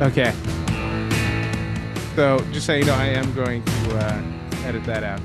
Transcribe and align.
Okay. 0.00 0.32
So 2.14 2.38
just 2.52 2.66
so 2.66 2.74
you 2.74 2.84
know, 2.84 2.94
I 2.94 3.06
am 3.06 3.34
going 3.34 3.64
to 3.64 3.98
uh, 3.98 4.22
edit 4.64 4.84
that 4.84 5.02
out. 5.02 5.20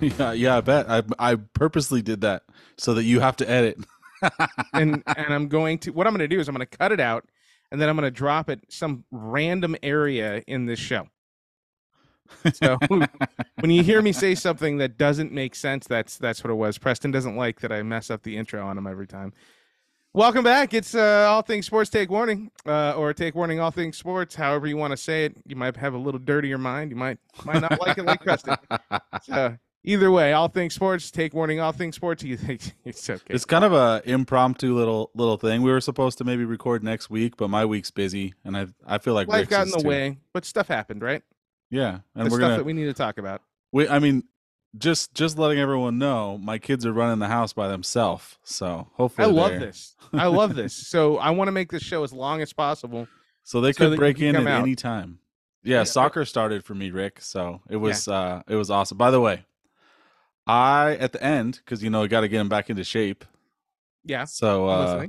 yeah, 0.00 0.32
yeah, 0.32 0.56
I 0.56 0.60
bet. 0.62 0.90
I 0.90 1.02
I 1.18 1.34
purposely 1.34 2.00
did 2.00 2.22
that 2.22 2.44
so 2.78 2.94
that 2.94 3.04
you 3.04 3.20
have 3.20 3.36
to 3.36 3.50
edit. 3.50 3.78
and 4.72 5.02
and 5.06 5.34
I'm 5.34 5.48
going 5.48 5.78
to 5.80 5.90
what 5.90 6.06
I'm 6.06 6.14
going 6.14 6.26
to 6.26 6.34
do 6.34 6.40
is 6.40 6.48
I'm 6.48 6.54
going 6.54 6.66
to 6.66 6.78
cut 6.78 6.92
it 6.92 7.00
out, 7.00 7.28
and 7.70 7.78
then 7.78 7.90
I'm 7.90 7.96
going 7.96 8.06
to 8.06 8.10
drop 8.10 8.48
it 8.48 8.60
some 8.70 9.04
random 9.10 9.76
area 9.82 10.42
in 10.46 10.64
this 10.64 10.78
show. 10.78 11.08
So 12.54 12.78
when 12.88 13.70
you 13.70 13.82
hear 13.82 14.00
me 14.00 14.12
say 14.12 14.34
something 14.34 14.78
that 14.78 14.96
doesn't 14.96 15.30
make 15.30 15.54
sense, 15.54 15.86
that's 15.86 16.16
that's 16.16 16.42
what 16.42 16.50
it 16.50 16.54
was. 16.54 16.78
Preston 16.78 17.10
doesn't 17.10 17.36
like 17.36 17.60
that 17.60 17.70
I 17.70 17.82
mess 17.82 18.10
up 18.10 18.22
the 18.22 18.38
intro 18.38 18.66
on 18.66 18.78
him 18.78 18.86
every 18.86 19.06
time. 19.06 19.34
Welcome 20.16 20.44
back. 20.44 20.72
It's 20.74 20.94
uh, 20.94 21.26
all 21.28 21.42
things 21.42 21.66
sports. 21.66 21.90
Take 21.90 22.08
warning, 22.08 22.52
uh, 22.64 22.92
or 22.92 23.12
take 23.12 23.34
warning. 23.34 23.58
All 23.58 23.72
things 23.72 23.96
sports. 23.96 24.36
However 24.36 24.68
you 24.68 24.76
want 24.76 24.92
to 24.92 24.96
say 24.96 25.24
it. 25.24 25.36
You 25.44 25.56
might 25.56 25.76
have 25.76 25.92
a 25.92 25.98
little 25.98 26.20
dirtier 26.20 26.56
mind. 26.56 26.92
You 26.92 26.96
might 26.96 27.18
might 27.44 27.60
not 27.60 27.80
like 27.80 27.98
it 27.98 28.04
like 28.04 28.22
Preston. 28.22 28.56
So 29.24 29.58
either 29.82 30.12
way, 30.12 30.32
all 30.32 30.46
things 30.46 30.72
sports. 30.72 31.10
Take 31.10 31.34
warning. 31.34 31.58
All 31.58 31.72
things 31.72 31.96
sports. 31.96 32.22
You 32.22 32.36
think 32.36 32.60
it's 32.84 33.10
okay? 33.10 33.22
It's 33.28 33.44
kind 33.44 33.64
of 33.64 33.72
a 33.72 34.02
impromptu 34.04 34.72
little 34.72 35.10
little 35.16 35.36
thing. 35.36 35.62
We 35.62 35.72
were 35.72 35.80
supposed 35.80 36.18
to 36.18 36.24
maybe 36.24 36.44
record 36.44 36.84
next 36.84 37.10
week, 37.10 37.36
but 37.36 37.50
my 37.50 37.64
week's 37.64 37.90
busy, 37.90 38.34
and 38.44 38.56
I 38.56 38.68
I 38.86 38.98
feel 38.98 39.14
like 39.14 39.26
Life 39.26 39.40
Rick's 39.40 39.50
got 39.50 39.66
in 39.66 39.72
the 39.72 39.78
too. 39.78 39.88
way, 39.88 40.18
but 40.32 40.44
stuff 40.44 40.68
happened, 40.68 41.02
right? 41.02 41.24
Yeah, 41.70 41.98
and 42.14 42.26
the 42.26 42.30
we're 42.30 42.38
stuff 42.38 42.40
gonna. 42.40 42.56
that 42.58 42.64
we 42.64 42.72
need 42.72 42.84
to 42.84 42.94
talk 42.94 43.18
about. 43.18 43.42
We, 43.72 43.88
I 43.88 43.98
mean, 43.98 44.22
just 44.76 45.14
just 45.14 45.38
letting 45.38 45.58
everyone 45.58 45.98
know, 45.98 46.38
my 46.38 46.58
kids 46.58 46.84
are 46.86 46.92
running 46.92 47.18
the 47.18 47.28
house 47.28 47.52
by 47.52 47.68
themselves. 47.68 48.38
So 48.42 48.88
hopefully, 48.94 49.28
I 49.28 49.30
love 49.30 49.50
they're- 49.52 49.60
this. 49.60 49.94
I 50.12 50.26
love 50.26 50.54
this. 50.54 50.74
So 50.88 51.18
I 51.18 51.30
want 51.30 51.48
to 51.48 51.52
make 51.52 51.70
this 51.70 51.82
show 51.82 52.04
as 52.04 52.12
long 52.12 52.40
as 52.42 52.52
possible. 52.52 53.08
So 53.42 53.60
they 53.60 53.72
so 53.72 53.90
could 53.90 53.98
break 53.98 54.20
in 54.20 54.36
at 54.36 54.46
out. 54.46 54.62
any 54.62 54.74
time. 54.74 55.18
Yeah, 55.62 55.78
Yeah. 55.78 55.84
soccer 55.84 56.24
started 56.24 56.64
for 56.64 56.74
me, 56.74 56.90
Rick. 56.90 57.20
So 57.20 57.60
it 57.68 57.76
was 57.76 58.06
uh 58.08 58.42
it 58.48 58.54
was 58.56 58.70
awesome. 58.70 58.98
By 58.98 59.10
the 59.10 59.20
way, 59.20 59.44
I 60.46 60.96
at 61.00 61.12
the 61.12 61.22
end 61.22 61.60
because 61.64 61.82
you 61.82 61.90
know 61.90 62.02
i 62.02 62.06
got 62.06 62.20
to 62.20 62.28
get 62.28 62.40
him 62.40 62.48
back 62.48 62.70
into 62.70 62.84
shape. 62.84 63.24
Yeah, 64.04 64.24
So 64.24 64.68
uh. 64.68 65.06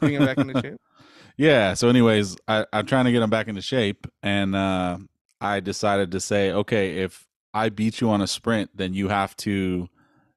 Bring 0.00 0.14
him 0.14 0.24
back 0.26 0.36
into 0.38 0.60
shape. 0.60 0.80
yeah. 1.36 1.74
So 1.74 1.88
anyways, 1.88 2.36
I, 2.48 2.66
I'm 2.72 2.86
trying 2.86 3.04
to 3.04 3.12
get 3.12 3.22
him 3.22 3.30
back 3.30 3.46
into 3.48 3.62
shape, 3.62 4.06
and 4.22 4.54
uh, 4.56 4.98
I 5.40 5.60
decided 5.60 6.10
to 6.10 6.20
say, 6.20 6.50
okay, 6.52 6.98
if 6.98 7.24
I 7.56 7.70
beat 7.70 8.00
you 8.00 8.10
on 8.10 8.20
a 8.20 8.26
sprint, 8.26 8.70
then 8.76 8.92
you 8.92 9.08
have 9.08 9.36
to 9.38 9.88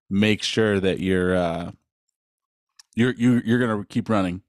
make 0.09 0.41
sure 0.41 0.79
that 0.79 0.99
you're 0.99 1.35
uh, 1.35 1.71
you're 2.95 3.13
you 3.13 3.41
you're 3.45 3.59
gonna 3.59 3.83
keep 3.85 4.09
running. 4.09 4.41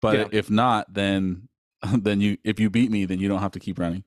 But 0.00 0.14
Yeah. 0.14 0.28
if 0.32 0.50
not, 0.50 0.94
then 0.94 1.48
then 1.92 2.20
you 2.20 2.38
if 2.44 2.60
you 2.60 2.70
beat 2.70 2.90
me, 2.90 3.04
then 3.04 3.18
you 3.18 3.28
don't 3.28 3.40
have 3.40 3.52
to 3.52 3.60
keep 3.60 3.78
running. 3.78 4.04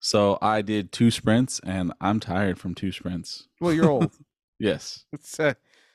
So 0.00 0.38
I 0.42 0.62
did 0.62 0.90
two 0.92 1.10
sprints, 1.10 1.60
and 1.64 1.92
I'm 2.00 2.18
tired 2.20 2.58
from 2.58 2.74
two 2.74 2.90
sprints. 2.92 3.46
Well, 3.60 3.72
you're 3.72 3.90
old. 3.90 4.12
Yes. 4.58 5.06
It's 5.12 5.40
uh, 5.40 5.54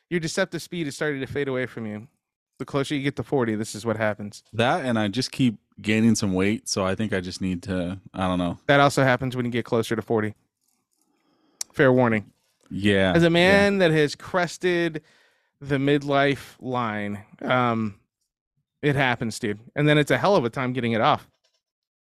your 0.09 0.19
deceptive 0.19 0.61
speed 0.61 0.87
is 0.87 0.95
starting 0.97 1.21
to 1.21 1.25
fade 1.27 1.47
away 1.47 1.67
from 1.67 1.85
you. 1.85 2.09
The 2.59 2.65
closer 2.65 2.95
you 2.95 3.01
get 3.01 3.15
to 3.15 3.23
40, 3.23 3.55
this 3.55 3.73
is 3.75 3.85
what 3.85 3.95
happens. 3.95 4.43
That 4.51 4.83
and 4.83 4.99
I 4.99 5.07
just 5.07 5.31
keep 5.31 5.55
gaining 5.81 6.15
some 6.15 6.33
weight, 6.33 6.67
so 6.67 6.83
I 6.85 6.93
think 6.93 7.13
I 7.13 7.21
just 7.21 7.39
need 7.39 7.63
to 7.63 8.01
I 8.13 8.27
don't 8.27 8.39
know. 8.39 8.57
That 8.67 8.81
also 8.81 9.03
happens 9.03 9.37
when 9.37 9.45
you 9.45 9.51
get 9.51 9.63
closer 9.63 9.95
to 9.95 10.01
40. 10.01 10.33
Fair 11.77 11.93
warning. 11.93 12.31
Yeah. 12.71 13.13
As 13.15 13.21
a 13.21 13.29
man 13.29 13.77
that 13.77 13.91
has 13.91 14.15
crested 14.15 15.03
the 15.61 15.75
midlife 15.75 16.55
line, 16.59 17.23
um, 17.43 17.99
it 18.81 18.95
happens, 18.95 19.37
dude. 19.37 19.59
And 19.75 19.87
then 19.87 19.99
it's 19.99 20.09
a 20.09 20.17
hell 20.17 20.35
of 20.35 20.43
a 20.43 20.49
time 20.49 20.73
getting 20.73 20.93
it 20.93 21.01
off. 21.01 21.29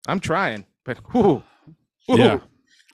I'm 0.07 0.19
trying, 0.19 0.65
but 0.83 0.97
whew. 1.11 1.43
Yeah, 2.07 2.39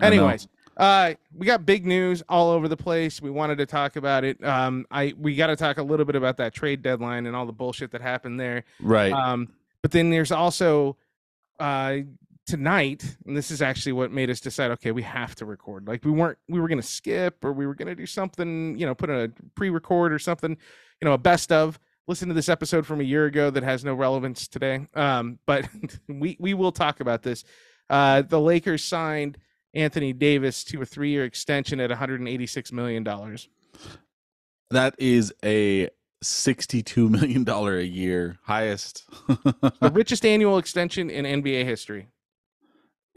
Anyways, 0.01 0.49
uh, 0.75 1.13
we 1.33 1.45
got 1.45 1.65
big 1.65 1.85
news 1.85 2.21
all 2.27 2.51
over 2.51 2.67
the 2.67 2.75
place. 2.75 3.21
We 3.21 3.31
wanted 3.31 3.57
to 3.59 3.65
talk 3.65 3.95
about 3.95 4.25
it. 4.25 4.43
Um, 4.43 4.85
I 4.91 5.13
we 5.17 5.35
got 5.35 5.47
to 5.47 5.55
talk 5.55 5.77
a 5.77 5.83
little 5.83 6.05
bit 6.05 6.17
about 6.17 6.35
that 6.37 6.53
trade 6.53 6.81
deadline 6.81 7.25
and 7.25 7.35
all 7.35 7.45
the 7.45 7.53
bullshit 7.53 7.91
that 7.91 8.01
happened 8.01 8.39
there. 8.39 8.65
Right. 8.81 9.13
Um, 9.13 9.53
but 9.81 9.91
then 9.91 10.09
there's 10.09 10.33
also 10.33 10.97
uh 11.59 11.99
tonight, 12.47 13.17
and 13.25 13.35
this 13.35 13.51
is 13.51 13.61
actually 13.61 13.91
what 13.91 14.11
made 14.11 14.29
us 14.29 14.39
decide, 14.39 14.71
okay, 14.71 14.91
we 14.91 15.03
have 15.03 15.35
to 15.35 15.45
record. 15.45 15.87
Like 15.87 16.03
we 16.03 16.11
weren't 16.11 16.37
we 16.47 16.59
were 16.59 16.67
gonna 16.67 16.81
skip 16.81 17.43
or 17.43 17.53
we 17.53 17.67
were 17.67 17.75
gonna 17.75 17.95
do 17.95 18.05
something, 18.05 18.77
you 18.77 18.85
know, 18.85 18.95
put 18.95 19.09
a 19.09 19.31
pre-record 19.55 20.13
or 20.13 20.19
something, 20.19 20.57
you 21.01 21.05
know, 21.05 21.13
a 21.13 21.17
best 21.17 21.51
of. 21.51 21.77
Listen 22.07 22.29
to 22.29 22.33
this 22.33 22.47
episode 22.47 22.87
from 22.87 23.01
a 23.01 23.03
year 23.03 23.25
ago 23.25 23.49
that 23.49 23.63
has 23.63 23.83
no 23.83 23.93
relevance 23.93 24.47
today. 24.47 24.87
Um, 24.93 25.39
but 25.45 25.67
we 26.07 26.37
we 26.39 26.53
will 26.53 26.71
talk 26.71 27.01
about 27.01 27.21
this. 27.21 27.43
Uh 27.89 28.21
the 28.21 28.39
Lakers 28.39 28.83
signed 28.83 29.37
Anthony 29.73 30.13
Davis 30.13 30.63
to 30.65 30.81
a 30.81 30.85
three-year 30.85 31.25
extension 31.25 31.79
at 31.79 31.89
186 31.89 32.71
million 32.71 33.03
dollars. 33.03 33.49
That 34.71 34.95
is 34.97 35.33
a 35.43 35.89
sixty-two 36.23 37.09
million 37.09 37.43
dollar 37.43 37.77
a 37.77 37.83
year 37.83 38.39
highest. 38.43 39.05
The 39.27 39.91
richest 39.93 40.25
annual 40.25 40.57
extension 40.57 41.09
in 41.09 41.25
NBA 41.41 41.65
history. 41.65 42.07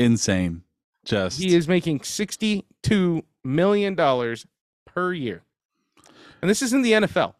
Insane. 0.01 0.63
Just 1.05 1.39
He 1.39 1.55
is 1.55 1.69
making 1.69 2.03
sixty-two 2.03 3.23
million 3.45 3.95
dollars 3.95 4.47
per 4.87 5.13
year, 5.13 5.43
and 6.41 6.51
this 6.51 6.63
isn't 6.63 6.83
the 6.83 6.93
NFL. 6.93 7.35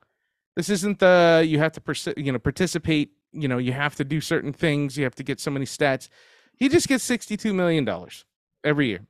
This 0.57 0.69
isn't 0.69 0.99
the 0.99 1.45
you 1.47 1.59
have 1.59 1.73
to 1.73 1.81
persi- 1.81 2.23
you 2.23 2.33
know 2.33 2.39
participate. 2.39 3.13
You 3.33 3.49
know 3.49 3.59
you 3.59 3.73
have 3.73 3.95
to 3.97 4.05
do 4.05 4.21
certain 4.21 4.53
things. 4.53 4.97
You 4.97 5.05
have 5.05 5.15
to 5.17 5.23
get 5.23 5.41
so 5.41 5.51
many 5.51 5.65
stats. 5.67 6.09
He 6.55 6.69
just 6.69 6.89
gets 6.89 7.05
sixty-two 7.05 7.55
million 7.55 7.85
dollars 7.85 8.25
every 8.65 8.89
year. 8.89 9.07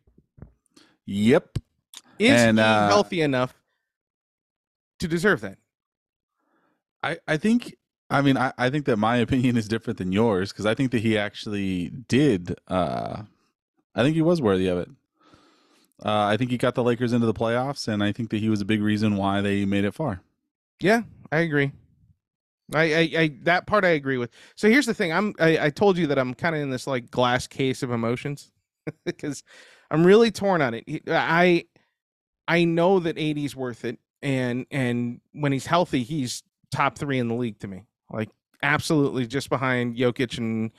Yep. 1.06 1.58
Is 2.18 2.30
And, 2.40 2.58
he 2.58 2.64
uh, 2.64 2.88
healthy 2.88 3.20
enough 3.22 3.54
to 5.00 5.08
deserve 5.08 5.40
that? 5.40 5.58
I 7.02 7.18
I 7.26 7.36
think 7.36 7.76
I 8.10 8.20
mean 8.20 8.36
I, 8.36 8.52
I 8.58 8.68
think 8.70 8.84
that 8.86 8.96
my 8.96 9.16
opinion 9.16 9.56
is 9.56 9.66
different 9.68 9.98
than 9.98 10.12
yours 10.12 10.52
because 10.52 10.66
I 10.66 10.74
think 10.74 10.90
that 10.92 11.00
he 11.00 11.16
actually 11.16 11.88
did. 12.08 12.56
uh 12.68 13.22
I 13.94 14.02
think 14.02 14.14
he 14.14 14.22
was 14.22 14.40
worthy 14.40 14.68
of 14.68 14.78
it. 14.78 14.88
Uh, 16.04 16.26
I 16.26 16.36
think 16.36 16.50
he 16.50 16.56
got 16.56 16.74
the 16.74 16.82
Lakers 16.82 17.12
into 17.12 17.26
the 17.26 17.34
playoffs, 17.34 17.86
and 17.86 18.02
I 18.02 18.12
think 18.12 18.30
that 18.30 18.38
he 18.38 18.48
was 18.48 18.60
a 18.60 18.64
big 18.64 18.82
reason 18.82 19.16
why 19.16 19.40
they 19.40 19.64
made 19.64 19.84
it 19.84 19.92
far. 19.92 20.22
Yeah, 20.80 21.02
I 21.30 21.40
agree. 21.40 21.72
I, 22.74 22.82
I, 22.82 23.10
I 23.18 23.36
that 23.42 23.66
part 23.66 23.84
I 23.84 23.90
agree 23.90 24.16
with. 24.16 24.30
So 24.54 24.68
here's 24.68 24.86
the 24.86 24.94
thing. 24.94 25.12
I'm 25.12 25.34
I, 25.38 25.66
I 25.66 25.70
told 25.70 25.98
you 25.98 26.06
that 26.06 26.18
I'm 26.18 26.34
kind 26.34 26.54
of 26.54 26.62
in 26.62 26.70
this 26.70 26.86
like 26.86 27.10
glass 27.10 27.46
case 27.46 27.82
of 27.82 27.90
emotions 27.90 28.50
because 29.04 29.42
I'm 29.90 30.06
really 30.06 30.30
torn 30.30 30.62
on 30.62 30.74
it. 30.74 31.02
I 31.08 31.64
I 32.48 32.64
know 32.64 33.00
that 33.00 33.18
AD's 33.18 33.56
worth 33.56 33.84
it, 33.84 33.98
and 34.22 34.66
and 34.70 35.20
when 35.32 35.52
he's 35.52 35.66
healthy, 35.66 36.02
he's 36.02 36.42
top 36.70 36.96
three 36.96 37.18
in 37.18 37.28
the 37.28 37.34
league 37.34 37.58
to 37.60 37.68
me. 37.68 37.84
Like 38.10 38.30
absolutely, 38.62 39.26
just 39.26 39.50
behind 39.50 39.96
Jokic 39.96 40.38
and 40.38 40.70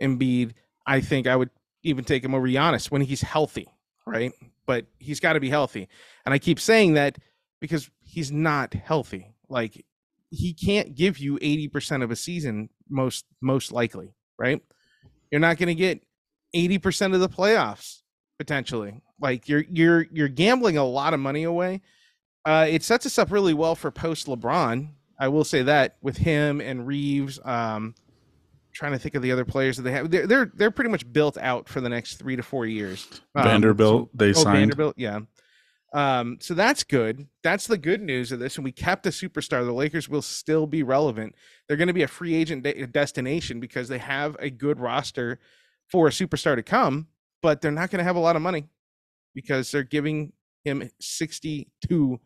Embiid. 0.00 0.52
I 0.86 1.00
think 1.00 1.26
I 1.26 1.36
would 1.36 1.50
even 1.82 2.04
take 2.04 2.24
him 2.24 2.34
over 2.34 2.46
Giannis 2.46 2.90
when 2.90 3.02
he's 3.02 3.22
healthy, 3.22 3.68
right? 4.06 4.32
But 4.66 4.86
he's 4.98 5.20
got 5.20 5.34
to 5.34 5.40
be 5.40 5.50
healthy, 5.50 5.88
and 6.24 6.34
I 6.34 6.38
keep 6.38 6.60
saying 6.60 6.94
that 6.94 7.18
because 7.60 7.90
he's 8.02 8.32
not 8.32 8.74
healthy. 8.74 9.34
Like 9.48 9.84
he 10.30 10.54
can't 10.54 10.94
give 10.94 11.18
you 11.18 11.38
80% 11.38 12.02
of 12.02 12.10
a 12.10 12.16
season 12.16 12.70
most 12.88 13.24
most 13.40 13.72
likely, 13.72 14.14
right? 14.38 14.62
You're 15.30 15.40
not 15.40 15.58
going 15.58 15.68
to 15.68 15.74
get 15.74 16.02
80% 16.54 17.14
of 17.14 17.20
the 17.20 17.28
playoffs 17.28 18.00
potentially. 18.38 19.00
Like 19.20 19.48
you're 19.48 19.64
you're 19.70 20.06
you're 20.10 20.28
gambling 20.28 20.76
a 20.76 20.84
lot 20.84 21.14
of 21.14 21.20
money 21.20 21.44
away. 21.44 21.82
Uh 22.44 22.66
it 22.68 22.82
sets 22.82 23.06
us 23.06 23.18
up 23.18 23.30
really 23.30 23.54
well 23.54 23.74
for 23.74 23.90
post 23.90 24.26
LeBron. 24.26 24.88
I 25.18 25.28
will 25.28 25.44
say 25.44 25.62
that 25.62 25.96
with 26.00 26.16
him 26.16 26.60
and 26.60 26.86
Reaves 26.86 27.38
um 27.44 27.94
trying 28.80 28.92
to 28.92 28.98
think 28.98 29.14
of 29.14 29.20
the 29.20 29.30
other 29.30 29.44
players 29.44 29.76
that 29.76 29.82
they 29.82 29.92
have. 29.92 30.10
They're 30.10 30.26
they're, 30.26 30.50
they're 30.54 30.70
pretty 30.70 30.88
much 30.88 31.10
built 31.12 31.36
out 31.36 31.68
for 31.68 31.82
the 31.82 31.90
next 31.90 32.16
3 32.16 32.36
to 32.36 32.42
4 32.42 32.64
years. 32.64 33.06
Um, 33.34 33.44
Vanderbilt, 33.44 34.08
they 34.14 34.30
oh, 34.30 34.32
signed. 34.32 34.56
Vanderbilt, 34.56 34.94
yeah. 34.96 35.20
Um, 35.92 36.38
so 36.40 36.54
that's 36.54 36.82
good. 36.82 37.28
That's 37.42 37.66
the 37.66 37.76
good 37.76 38.00
news 38.00 38.32
of 38.32 38.38
this. 38.38 38.56
And 38.56 38.64
we 38.64 38.72
kept 38.72 39.04
a 39.04 39.10
superstar. 39.10 39.66
The 39.66 39.72
Lakers 39.72 40.08
will 40.08 40.22
still 40.22 40.66
be 40.66 40.82
relevant. 40.82 41.34
They're 41.68 41.76
going 41.76 41.88
to 41.88 41.94
be 41.94 42.04
a 42.04 42.08
free 42.08 42.34
agent 42.34 42.62
de- 42.62 42.86
destination 42.86 43.60
because 43.60 43.88
they 43.88 43.98
have 43.98 44.34
a 44.38 44.48
good 44.48 44.80
roster 44.80 45.40
for 45.88 46.06
a 46.06 46.10
superstar 46.10 46.56
to 46.56 46.62
come, 46.62 47.08
but 47.42 47.60
they're 47.60 47.72
not 47.72 47.90
going 47.90 47.98
to 47.98 48.04
have 48.04 48.16
a 48.16 48.20
lot 48.20 48.36
of 48.36 48.40
money 48.40 48.66
because 49.34 49.70
they're 49.70 49.82
giving 49.82 50.32
him 50.64 50.88
sixty-two 51.00 52.18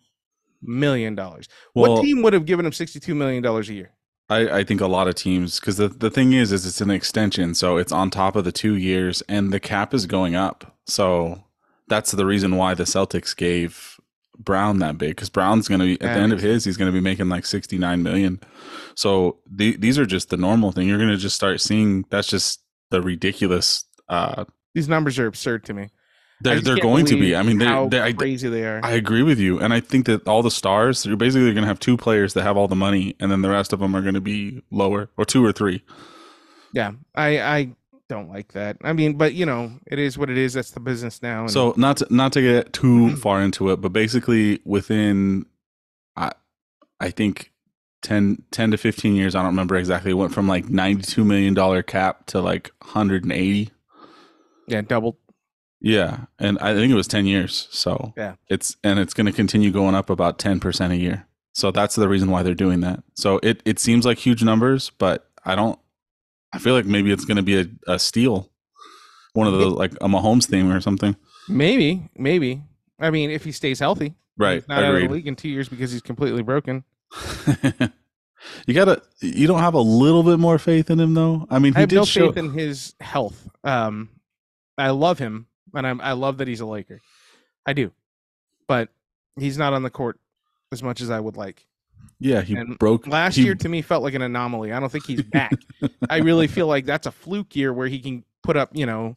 million 0.62 1.16
dollars. 1.16 1.48
Well- 1.74 1.94
what 1.94 2.02
team 2.02 2.22
would 2.22 2.32
have 2.32 2.44
given 2.44 2.64
him 2.64 2.72
sixty-two 2.72 3.16
million 3.16 3.42
dollars 3.42 3.68
a 3.70 3.74
year? 3.74 3.94
I, 4.30 4.58
I 4.60 4.64
think 4.64 4.80
a 4.80 4.86
lot 4.86 5.08
of 5.08 5.14
teams 5.14 5.60
because 5.60 5.76
the, 5.76 5.88
the 5.88 6.10
thing 6.10 6.32
is 6.32 6.50
is 6.50 6.66
it's 6.66 6.80
an 6.80 6.90
extension 6.90 7.54
so 7.54 7.76
it's 7.76 7.92
on 7.92 8.10
top 8.10 8.36
of 8.36 8.44
the 8.44 8.52
two 8.52 8.74
years 8.74 9.22
and 9.28 9.52
the 9.52 9.60
cap 9.60 9.92
is 9.92 10.06
going 10.06 10.34
up. 10.34 10.76
So 10.86 11.44
that's 11.88 12.12
the 12.12 12.26
reason 12.26 12.56
why 12.56 12.74
the 12.74 12.84
celtics 12.84 13.36
gave 13.36 14.00
brown 14.38 14.78
that 14.78 14.98
big 14.98 15.10
because 15.10 15.30
brown's 15.30 15.68
going 15.68 15.78
to 15.80 15.86
be 15.86 16.00
at 16.00 16.14
the 16.14 16.20
end 16.20 16.32
of 16.32 16.40
his 16.40 16.64
he's 16.64 16.76
going 16.76 16.90
to 16.90 16.92
be 16.92 17.00
making 17.00 17.28
like 17.28 17.46
69 17.46 18.02
million. 18.02 18.40
So 18.94 19.38
the, 19.50 19.76
these 19.76 19.98
are 19.98 20.06
just 20.06 20.30
the 20.30 20.36
normal 20.36 20.72
thing. 20.72 20.88
You're 20.88 20.98
going 20.98 21.10
to 21.10 21.16
just 21.16 21.36
start 21.36 21.60
seeing 21.60 22.04
that's 22.10 22.28
just 22.28 22.62
the 22.90 23.02
ridiculous 23.02 23.84
uh 24.08 24.44
These 24.74 24.88
numbers 24.88 25.18
are 25.18 25.26
absurd 25.26 25.64
to 25.64 25.74
me. 25.74 25.90
They're, 26.44 26.60
they're 26.60 26.76
going 26.76 27.06
to 27.06 27.18
be 27.18 27.34
i 27.34 27.42
mean 27.42 27.58
how 27.58 27.88
they, 27.88 27.98
they 27.98 28.02
I, 28.02 28.12
crazy 28.12 28.48
they 28.48 28.64
are. 28.64 28.80
I 28.82 28.92
agree 28.92 29.22
with 29.22 29.38
you, 29.38 29.58
and 29.58 29.72
I 29.72 29.80
think 29.80 30.06
that 30.06 30.28
all 30.28 30.42
the 30.42 30.50
stars 30.50 31.04
you're 31.04 31.16
basically 31.16 31.52
going 31.52 31.62
to 31.62 31.68
have 31.68 31.80
two 31.80 31.96
players 31.96 32.34
that 32.34 32.42
have 32.42 32.56
all 32.56 32.68
the 32.68 32.76
money, 32.76 33.16
and 33.18 33.30
then 33.30 33.42
the 33.42 33.50
rest 33.50 33.72
of 33.72 33.80
them 33.80 33.96
are 33.96 34.02
going 34.02 34.14
to 34.14 34.20
be 34.20 34.62
lower, 34.70 35.08
or 35.16 35.24
two 35.24 35.44
or 35.44 35.52
three. 35.52 35.82
Yeah, 36.72 36.92
I 37.14 37.40
I 37.40 37.76
don't 38.08 38.28
like 38.28 38.52
that. 38.52 38.76
I 38.82 38.92
mean, 38.92 39.16
but 39.16 39.34
you 39.34 39.46
know, 39.46 39.72
it 39.86 39.98
is 39.98 40.18
what 40.18 40.30
it 40.30 40.36
is. 40.36 40.52
That's 40.52 40.70
the 40.72 40.80
business 40.80 41.22
now. 41.22 41.42
And 41.42 41.50
So 41.50 41.74
not 41.76 41.98
to, 41.98 42.06
not 42.14 42.32
to 42.34 42.42
get 42.42 42.72
too 42.72 43.16
far 43.16 43.40
into 43.40 43.70
it, 43.70 43.80
but 43.80 43.92
basically 43.92 44.60
within, 44.64 45.46
I 46.16 46.32
I 47.00 47.10
think 47.10 47.52
10, 48.02 48.42
10 48.50 48.70
to 48.72 48.76
fifteen 48.76 49.16
years, 49.16 49.34
I 49.34 49.38
don't 49.38 49.52
remember 49.52 49.76
exactly. 49.76 50.10
It 50.10 50.14
went 50.14 50.34
from 50.34 50.46
like 50.46 50.68
ninety 50.68 51.02
two 51.02 51.24
million 51.24 51.54
dollar 51.54 51.82
cap 51.82 52.26
to 52.26 52.40
like 52.40 52.70
hundred 52.82 53.24
and 53.24 53.32
eighty. 53.32 53.70
yeah, 54.68 54.82
double. 54.82 55.18
Yeah, 55.86 56.24
and 56.38 56.58
I 56.60 56.72
think 56.72 56.90
it 56.90 56.94
was 56.94 57.06
ten 57.06 57.26
years. 57.26 57.68
So 57.70 58.14
Yeah. 58.16 58.36
it's 58.48 58.76
and 58.82 58.98
it's 58.98 59.12
going 59.12 59.26
to 59.26 59.32
continue 59.32 59.70
going 59.70 59.94
up 59.94 60.08
about 60.08 60.38
ten 60.38 60.58
percent 60.58 60.92
a 60.94 60.96
year. 60.96 61.26
So 61.52 61.70
that's 61.70 61.94
the 61.94 62.08
reason 62.08 62.30
why 62.30 62.42
they're 62.42 62.54
doing 62.54 62.80
that. 62.80 63.04
So 63.14 63.38
it 63.42 63.60
it 63.66 63.78
seems 63.78 64.06
like 64.06 64.16
huge 64.18 64.42
numbers, 64.42 64.90
but 64.98 65.28
I 65.44 65.54
don't. 65.54 65.78
I 66.54 66.58
feel 66.58 66.72
like 66.74 66.86
maybe 66.86 67.10
it's 67.12 67.24
going 67.26 67.36
to 67.36 67.42
be 67.42 67.60
a, 67.60 67.66
a 67.86 67.98
steal, 67.98 68.48
one 69.34 69.46
of 69.46 69.52
the 69.52 69.68
like 69.68 69.92
a 70.00 70.08
Mahomes 70.08 70.46
theme 70.46 70.70
or 70.72 70.80
something. 70.80 71.16
Maybe, 71.50 72.08
maybe. 72.16 72.62
I 72.98 73.10
mean, 73.10 73.30
if 73.30 73.44
he 73.44 73.52
stays 73.52 73.78
healthy, 73.78 74.14
Right. 74.38 74.54
He's 74.62 74.68
not 74.68 74.82
out 74.84 74.94
of 74.94 75.00
the 75.02 75.08
league 75.08 75.26
in 75.28 75.36
two 75.36 75.48
years 75.50 75.68
because 75.68 75.92
he's 75.92 76.00
completely 76.00 76.42
broken. 76.42 76.84
you 78.66 78.74
gotta. 78.74 79.02
You 79.20 79.46
don't 79.46 79.60
have 79.60 79.74
a 79.74 79.80
little 79.80 80.22
bit 80.22 80.38
more 80.38 80.58
faith 80.58 80.90
in 80.90 80.98
him 80.98 81.14
though. 81.14 81.46
I 81.50 81.58
mean, 81.58 81.74
I 81.74 81.78
he 81.78 81.80
have 81.82 81.88
did 81.90 81.96
no 81.96 82.04
show. 82.04 82.28
faith 82.32 82.38
in 82.38 82.52
his 82.52 82.94
health. 83.00 83.48
Um, 83.62 84.08
I 84.78 84.90
love 84.90 85.18
him, 85.18 85.46
and 85.74 85.86
I'm 85.86 86.00
I 86.00 86.12
love 86.12 86.38
that 86.38 86.48
he's 86.48 86.60
a 86.60 86.66
Laker. 86.66 87.00
I 87.66 87.72
do, 87.72 87.90
but 88.68 88.88
he's 89.38 89.58
not 89.58 89.72
on 89.72 89.82
the 89.82 89.90
court 89.90 90.18
as 90.72 90.82
much 90.82 91.00
as 91.00 91.10
I 91.10 91.20
would 91.20 91.36
like. 91.36 91.66
yeah, 92.20 92.42
he 92.42 92.54
and 92.56 92.78
broke 92.78 93.06
Last 93.06 93.36
he- 93.36 93.44
year 93.44 93.54
to 93.54 93.68
me 93.68 93.82
felt 93.82 94.02
like 94.02 94.14
an 94.14 94.22
anomaly. 94.22 94.72
I 94.72 94.80
don't 94.80 94.90
think 94.92 95.06
he's 95.06 95.22
back. 95.22 95.52
I 96.10 96.18
really 96.18 96.46
feel 96.46 96.66
like 96.66 96.84
that's 96.84 97.06
a 97.06 97.12
fluke 97.12 97.54
year 97.56 97.72
where 97.72 97.88
he 97.88 98.00
can 98.00 98.24
put 98.42 98.56
up, 98.56 98.70
you 98.72 98.86
know, 98.86 99.16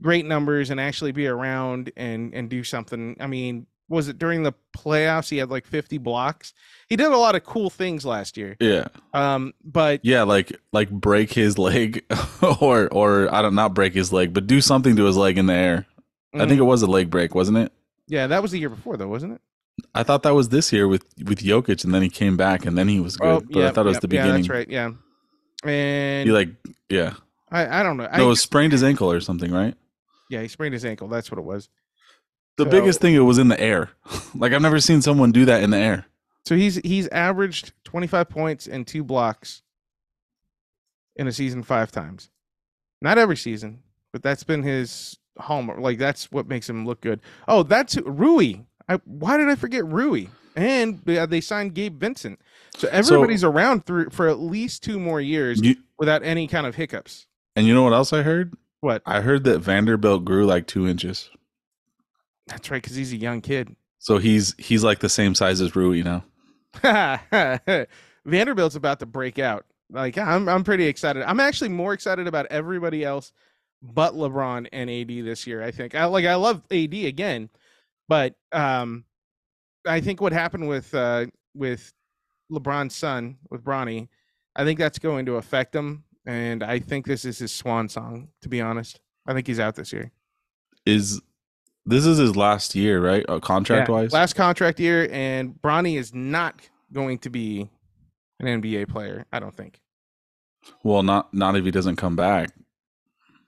great 0.00 0.24
numbers 0.26 0.70
and 0.70 0.80
actually 0.80 1.12
be 1.12 1.26
around 1.26 1.92
and 1.96 2.34
and 2.34 2.48
do 2.48 2.64
something. 2.64 3.16
I 3.20 3.26
mean, 3.26 3.66
was 3.88 4.08
it 4.08 4.18
during 4.18 4.42
the 4.42 4.54
playoffs 4.76 5.28
he 5.28 5.36
had 5.36 5.50
like 5.50 5.66
50 5.66 5.98
blocks? 5.98 6.54
He 6.88 6.96
did 6.96 7.08
a 7.12 7.16
lot 7.18 7.34
of 7.34 7.44
cool 7.44 7.68
things 7.68 8.06
last 8.06 8.36
year. 8.38 8.56
Yeah, 8.58 8.86
Um, 9.12 9.52
but 9.62 10.00
yeah, 10.02 10.22
like 10.22 10.58
like 10.72 10.90
break 10.90 11.32
his 11.32 11.58
leg, 11.58 12.04
or 12.60 12.88
or 12.88 13.32
I 13.34 13.42
don't 13.42 13.54
not 13.54 13.74
break 13.74 13.92
his 13.92 14.12
leg, 14.12 14.32
but 14.32 14.46
do 14.46 14.60
something 14.62 14.96
to 14.96 15.04
his 15.04 15.16
leg 15.18 15.36
in 15.36 15.46
the 15.46 15.52
air. 15.54 15.86
I 16.34 16.38
think 16.46 16.52
mm, 16.52 16.58
it 16.58 16.62
was 16.64 16.82
a 16.82 16.86
leg 16.86 17.10
break, 17.10 17.34
wasn't 17.34 17.58
it? 17.58 17.72
yeah, 18.08 18.26
that 18.26 18.42
was 18.42 18.50
the 18.52 18.58
year 18.58 18.68
before 18.70 18.96
though, 18.96 19.08
wasn't 19.08 19.32
it? 19.34 19.40
I 19.94 20.02
thought 20.02 20.22
that 20.24 20.34
was 20.34 20.48
this 20.50 20.72
year 20.72 20.86
with 20.88 21.04
with 21.24 21.38
Jokic, 21.40 21.84
and 21.84 21.94
then 21.94 22.02
he 22.02 22.08
came 22.10 22.36
back, 22.36 22.66
and 22.66 22.76
then 22.76 22.88
he 22.88 23.00
was 23.00 23.16
good. 23.16 23.48
but 23.50 23.64
I 23.64 23.70
thought 23.70 23.86
it 23.86 23.90
was 23.90 23.96
yep, 23.96 24.02
the 24.02 24.08
Oh, 24.08 24.14
Yeah, 24.16 24.22
beginning. 24.22 24.42
that's 24.42 24.48
right. 24.48 24.68
Yeah. 24.68 24.90
And 25.64 26.26
He 26.28 26.32
like, 26.32 26.48
yeah, 26.88 27.14
I, 27.50 27.80
I 27.80 27.82
don't 27.82 27.96
know. 27.96 28.08
I 28.10 28.18
no, 28.18 28.28
it 28.30 28.32
just- 28.32 28.42
sprained 28.44 28.72
his 28.72 28.82
ankle 28.82 29.10
or 29.10 29.20
something, 29.20 29.50
right? 29.52 29.74
yeah, 30.30 30.40
he 30.42 30.48
sprained 30.48 30.72
his 30.74 30.84
ankle. 30.84 31.08
That's 31.08 31.30
what 31.30 31.38
it 31.38 31.44
was. 31.44 31.68
The 32.56 32.64
So- 32.64 32.70
biggest 32.70 33.00
thing 33.00 33.14
it 33.14 33.20
was 33.20 33.38
in 33.38 33.48
the 33.48 33.58
air. 33.60 33.90
like 34.34 34.52
I've 34.52 34.62
never 34.62 34.80
seen 34.80 35.00
someone 35.02 35.32
do 35.32 35.44
that 35.46 35.62
in 35.62 35.70
the 35.70 35.78
air. 35.78 36.06
So 36.44 36.56
he's 36.56 36.76
he's 36.76 37.06
averaged 37.08 37.72
25 37.84 38.28
points 38.28 38.66
and 38.66 38.86
two 38.86 39.04
blocks 39.04 39.62
in 41.16 41.26
a 41.28 41.32
season 41.32 41.62
five 41.62 41.92
times. 41.92 42.30
Not 43.00 43.16
every 43.18 43.36
season, 43.36 43.82
but 44.12 44.22
that's 44.22 44.42
been 44.44 44.62
his 44.62 45.18
hallmark. 45.38 45.80
Like 45.80 45.98
that's 45.98 46.30
what 46.32 46.46
makes 46.48 46.68
him 46.68 46.86
look 46.86 47.00
good. 47.00 47.20
Oh, 47.48 47.62
that's 47.62 47.96
Rui. 47.98 48.54
I, 48.88 48.96
why 49.04 49.36
did 49.36 49.48
I 49.48 49.54
forget 49.54 49.84
Rui? 49.86 50.26
And 50.54 51.00
they 51.04 51.40
signed 51.40 51.74
Gabe 51.74 51.98
Vincent. 51.98 52.38
So 52.76 52.88
everybody's 52.90 53.42
around 53.44 53.86
through 53.86 54.10
for 54.10 54.28
at 54.28 54.38
least 54.38 54.82
two 54.82 55.00
more 55.00 55.20
years 55.20 55.60
You, 55.62 55.76
without 55.98 56.22
any 56.22 56.46
kind 56.46 56.66
of 56.66 56.74
hiccups. 56.74 57.26
and 57.56 57.66
you 57.66 57.72
know 57.72 57.82
what 57.82 57.92
else 57.94 58.12
I 58.12 58.22
heard? 58.22 58.54
What? 58.80 59.02
I 59.06 59.20
heard 59.20 59.44
that 59.44 59.60
Vanderbilt 59.60 60.24
grew 60.24 60.44
like 60.44 60.66
two 60.66 60.86
inches. 60.86 61.30
That's 62.48 62.70
right, 62.70 62.82
because 62.82 62.96
he's 62.96 63.12
a 63.12 63.16
young 63.16 63.40
kid. 63.40 63.76
So 63.98 64.18
he's 64.18 64.54
he's 64.58 64.82
like 64.82 64.98
the 64.98 65.08
same 65.08 65.34
size 65.34 65.60
as 65.60 65.76
Rui 65.76 66.02
now. 66.02 66.24
Vanderbilt's 68.26 68.74
about 68.76 68.98
to 69.00 69.06
break 69.06 69.38
out. 69.38 69.64
Like 69.90 70.18
I'm 70.18 70.48
I'm 70.48 70.64
pretty 70.64 70.86
excited. 70.86 71.22
I'm 71.22 71.40
actually 71.40 71.68
more 71.70 71.92
excited 71.92 72.26
about 72.26 72.46
everybody 72.50 73.04
else 73.04 73.32
but 73.82 74.14
LeBron 74.14 74.68
and 74.72 74.90
AD 74.90 75.08
this 75.24 75.46
year, 75.46 75.62
I 75.62 75.70
think. 75.70 75.94
I 75.94 76.04
like 76.06 76.24
I 76.24 76.34
love 76.36 76.62
AD 76.70 76.94
again, 76.94 77.50
but 78.08 78.34
um 78.52 79.04
I 79.86 80.00
think 80.00 80.20
what 80.20 80.32
happened 80.32 80.68
with 80.68 80.94
uh 80.94 81.26
with 81.54 81.92
LeBron's 82.50 82.94
son, 82.94 83.38
with 83.50 83.64
Bronny, 83.64 84.08
I 84.54 84.64
think 84.64 84.78
that's 84.78 84.98
going 84.98 85.26
to 85.26 85.36
affect 85.36 85.74
him 85.74 86.04
and 86.26 86.62
I 86.62 86.78
think 86.78 87.06
this 87.06 87.24
is 87.24 87.38
his 87.38 87.52
swan 87.52 87.88
song, 87.88 88.28
to 88.42 88.48
be 88.48 88.60
honest. 88.60 89.00
I 89.26 89.34
think 89.34 89.46
he's 89.46 89.60
out 89.60 89.74
this 89.74 89.92
year. 89.92 90.12
Is 90.86 91.20
this 91.84 92.06
is 92.06 92.18
his 92.18 92.36
last 92.36 92.74
year, 92.74 93.00
right? 93.00 93.24
Uh, 93.28 93.34
Yeah, 93.34 93.40
contract 93.40 93.88
wise. 93.88 94.12
Last 94.12 94.34
contract 94.34 94.78
year, 94.78 95.08
and 95.10 95.54
Bronny 95.60 95.98
is 95.98 96.14
not 96.14 96.68
going 96.92 97.18
to 97.18 97.30
be 97.30 97.68
an 98.40 98.62
NBA 98.62 98.88
player, 98.88 99.26
I 99.32 99.40
don't 99.40 99.56
think. 99.56 99.80
well, 100.84 101.02
not 101.02 101.32
not 101.34 101.56
if 101.56 101.64
he 101.64 101.70
doesn't 101.70 101.96
come 101.96 102.16
back. 102.16 102.50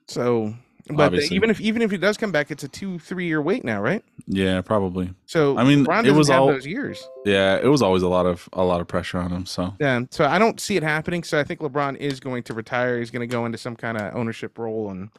So, 0.07 0.53
but 0.89 1.11
the- 1.11 1.27
even 1.31 1.49
if 1.49 1.59
even 1.59 1.81
if 1.81 1.89
he 1.91 1.97
does 1.97 2.15
come 2.17 2.31
back, 2.31 2.51
it's 2.51 2.63
a 2.63 2.67
two 2.67 2.99
three 2.99 3.25
year 3.25 3.41
wait 3.41 3.63
now, 3.63 3.81
right? 3.81 4.03
Yeah, 4.27 4.61
probably. 4.61 5.11
So 5.25 5.57
I 5.57 5.63
mean, 5.63 5.85
LeBron 5.85 5.99
it 6.01 6.03
doesn't 6.03 6.17
was 6.17 6.27
have 6.29 6.41
all- 6.41 6.47
those 6.47 6.65
years. 6.67 7.03
Yeah, 7.25 7.57
it 7.57 7.67
was 7.67 7.81
always 7.81 8.03
a 8.03 8.07
lot 8.07 8.25
of 8.25 8.47
a 8.53 8.63
lot 8.63 8.81
of 8.81 8.87
pressure 8.87 9.17
on 9.17 9.31
him. 9.31 9.45
So 9.45 9.73
Yeah, 9.79 10.01
so 10.11 10.25
I 10.25 10.37
don't 10.37 10.59
see 10.59 10.77
it 10.77 10.83
happening. 10.83 11.23
So 11.23 11.39
I 11.39 11.43
think 11.43 11.59
LeBron 11.59 11.97
is 11.97 12.19
going 12.19 12.43
to 12.43 12.53
retire. 12.53 12.99
He's 12.99 13.09
going 13.11 13.27
to 13.27 13.31
go 13.31 13.45
into 13.45 13.57
some 13.57 13.75
kind 13.75 13.97
of 13.97 14.15
ownership 14.15 14.57
role 14.59 14.91
and, 14.91 15.09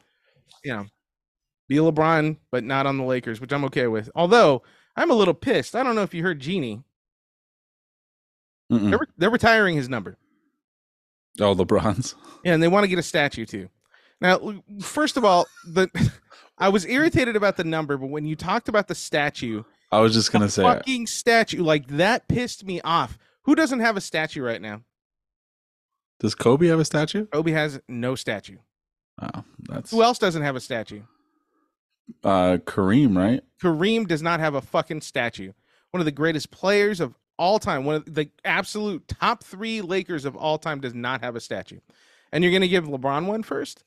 you 0.63 0.73
know, 0.73 0.85
be 1.67 1.75
LeBron, 1.77 2.37
but 2.49 2.63
not 2.63 2.85
on 2.85 2.97
the 2.97 3.03
Lakers, 3.03 3.41
which 3.41 3.51
I'm 3.51 3.65
okay 3.65 3.87
with. 3.87 4.09
Although 4.15 4.63
I'm 4.95 5.11
a 5.11 5.15
little 5.15 5.33
pissed. 5.33 5.75
I 5.75 5.83
don't 5.83 5.95
know 5.95 6.03
if 6.03 6.13
you 6.13 6.23
heard 6.23 6.39
Jeanie. 6.39 6.83
They're, 8.69 8.99
they're 9.17 9.29
retiring 9.29 9.75
his 9.75 9.87
number. 9.89 10.17
oh, 11.39 11.55
LeBron's. 11.55 12.15
Yeah, 12.43 12.53
and 12.53 12.63
they 12.63 12.67
want 12.67 12.83
to 12.83 12.87
get 12.89 12.99
a 12.99 13.03
statue 13.03 13.45
too. 13.45 13.69
Now, 14.19 14.63
first 14.81 15.17
of 15.17 15.25
all, 15.25 15.47
the 15.65 15.89
I 16.57 16.69
was 16.69 16.85
irritated 16.85 17.35
about 17.35 17.57
the 17.57 17.63
number, 17.63 17.97
but 17.97 18.07
when 18.07 18.25
you 18.25 18.35
talked 18.35 18.67
about 18.67 18.87
the 18.87 18.95
statue, 18.95 19.63
I 19.91 19.99
was 19.99 20.13
just 20.13 20.31
gonna 20.31 20.49
say 20.49 20.63
fucking 20.63 21.07
statue, 21.07 21.63
like 21.63 21.87
that 21.87 22.27
pissed 22.27 22.65
me 22.65 22.81
off. 22.81 23.17
Who 23.43 23.55
doesn't 23.55 23.79
have 23.79 23.95
a 23.95 24.01
statue 24.01 24.41
right 24.41 24.61
now? 24.61 24.81
Does 26.19 26.35
Kobe 26.35 26.67
have 26.67 26.79
a 26.79 26.85
statue? 26.85 27.27
Kobe 27.27 27.51
has 27.51 27.79
no 27.87 28.15
statue. 28.15 28.57
Oh, 29.21 29.43
that's 29.69 29.91
Who 29.91 30.01
else 30.03 30.17
doesn't 30.17 30.41
have 30.41 30.55
a 30.55 30.59
statue? 30.59 31.03
uh 32.23 32.57
Kareem, 32.65 33.15
right? 33.15 33.43
Kareem 33.61 34.07
does 34.07 34.21
not 34.21 34.39
have 34.39 34.55
a 34.55 34.61
fucking 34.61 35.01
statue. 35.01 35.51
One 35.91 36.01
of 36.01 36.05
the 36.05 36.11
greatest 36.11 36.51
players 36.51 36.99
of 36.99 37.15
all 37.37 37.59
time, 37.59 37.85
one 37.85 37.95
of 37.95 38.13
the 38.13 38.29
absolute 38.43 39.07
top 39.07 39.43
three 39.43 39.81
Lakers 39.81 40.25
of 40.25 40.35
all 40.35 40.57
time, 40.57 40.81
does 40.81 40.93
not 40.95 41.21
have 41.21 41.35
a 41.35 41.39
statue. 41.39 41.79
And 42.31 42.43
you're 42.43 42.53
gonna 42.53 42.67
give 42.67 42.85
LeBron 42.85 43.27
one 43.27 43.43
first? 43.43 43.83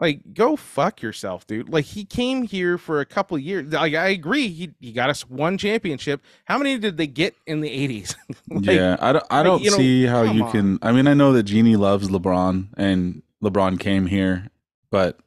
Like, 0.00 0.20
go 0.32 0.54
fuck 0.54 1.02
yourself, 1.02 1.44
dude. 1.46 1.68
Like 1.68 1.84
he 1.84 2.04
came 2.04 2.44
here 2.44 2.78
for 2.78 3.00
a 3.00 3.04
couple 3.06 3.36
years. 3.36 3.72
Like 3.72 3.94
I 3.94 4.08
agree, 4.08 4.48
he 4.48 4.70
he 4.80 4.92
got 4.92 5.10
us 5.10 5.28
one 5.28 5.58
championship. 5.58 6.22
How 6.44 6.56
many 6.56 6.78
did 6.78 6.96
they 6.96 7.08
get 7.08 7.34
in 7.46 7.60
the 7.60 7.68
80s? 7.68 8.14
Like, 8.50 8.64
yeah, 8.66 8.96
I 9.00 9.12
don't. 9.12 9.24
I 9.30 9.42
don't 9.42 9.62
you 9.62 9.70
know, 9.72 9.76
see 9.76 10.04
how 10.04 10.22
you 10.22 10.44
on. 10.44 10.52
can. 10.52 10.78
I 10.82 10.92
mean, 10.92 11.06
I 11.06 11.14
know 11.14 11.32
that 11.32 11.42
Jeanie 11.42 11.76
loves 11.76 12.08
LeBron, 12.08 12.68
and 12.76 13.22
LeBron 13.42 13.78
came 13.80 14.06
here, 14.06 14.48
but 14.90 15.18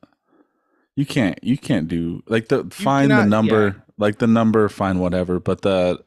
you 0.95 1.05
can't. 1.05 1.37
You 1.43 1.57
can't 1.57 1.87
do 1.87 2.23
like 2.27 2.47
the 2.47 2.63
find 2.71 3.11
the 3.11 3.15
cannot- 3.15 3.27
number 3.29 3.83
like 3.97 4.17
the 4.19 4.27
number, 4.27 4.67
find 4.69 4.99
whatever. 4.99 5.39
But 5.39 5.61
the 5.61 6.03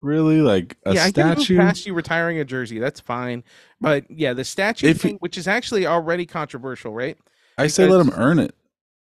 really 0.00 0.40
like 0.40 0.76
a 0.86 0.94
yeah, 0.94 1.04
I 1.04 1.08
statue. 1.10 1.56
past 1.58 1.86
you 1.86 1.92
retiring 1.94 2.38
a 2.38 2.44
jersey. 2.44 2.78
That's 2.78 3.00
fine. 3.00 3.42
But 3.80 4.10
yeah, 4.10 4.32
the 4.32 4.44
statue 4.44 4.94
thing, 4.94 5.12
he- 5.12 5.16
which 5.18 5.36
is 5.36 5.46
actually 5.48 5.86
already 5.86 6.24
controversial, 6.24 6.92
right? 6.92 7.18
I 7.58 7.66
say 7.68 7.88
let 7.88 8.00
him 8.00 8.12
earn 8.14 8.38
it. 8.38 8.54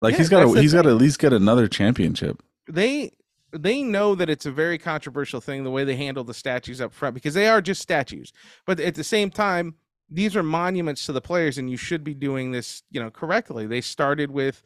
Like 0.03 0.13
Yeah, 0.13 0.19
he's 0.19 0.29
got 0.29 0.47
to 0.47 0.61
he's 0.61 0.73
got 0.73 0.83
to 0.83 0.91
at 0.91 0.97
least 0.97 1.19
get 1.19 1.33
another 1.33 1.69
championship. 1.69 2.43
They 2.69 3.13
they 3.53 3.83
know 3.83 4.15
that 4.15 4.31
it's 4.31 4.47
a 4.47 4.51
very 4.51 4.79
controversial 4.79 5.41
thing 5.41 5.65
the 5.65 5.71
way 5.71 5.85
they 5.85 5.97
handle 5.97 6.25
the 6.25 6.35
statues 6.35 6.81
up 6.81 6.93
front 6.93 7.15
because 7.15 7.35
they 7.35 7.49
are 7.49 7.61
just 7.61 7.83
statues. 7.83 8.33
But 8.65 8.81
at 8.81 8.95
the 8.95 9.05
same 9.05 9.31
time, 9.31 9.75
these 10.09 10.37
are 10.37 10.43
monuments 10.43 11.07
to 11.07 11.13
the 11.13 11.21
players, 11.21 11.59
and 11.59 11.71
you 11.71 11.77
should 11.77 12.03
be 12.05 12.15
doing 12.15 12.53
this, 12.53 12.83
you 12.91 13.01
know, 13.01 13.11
correctly. 13.11 13.67
They 13.67 13.81
started 13.81 14.31
with 14.31 14.63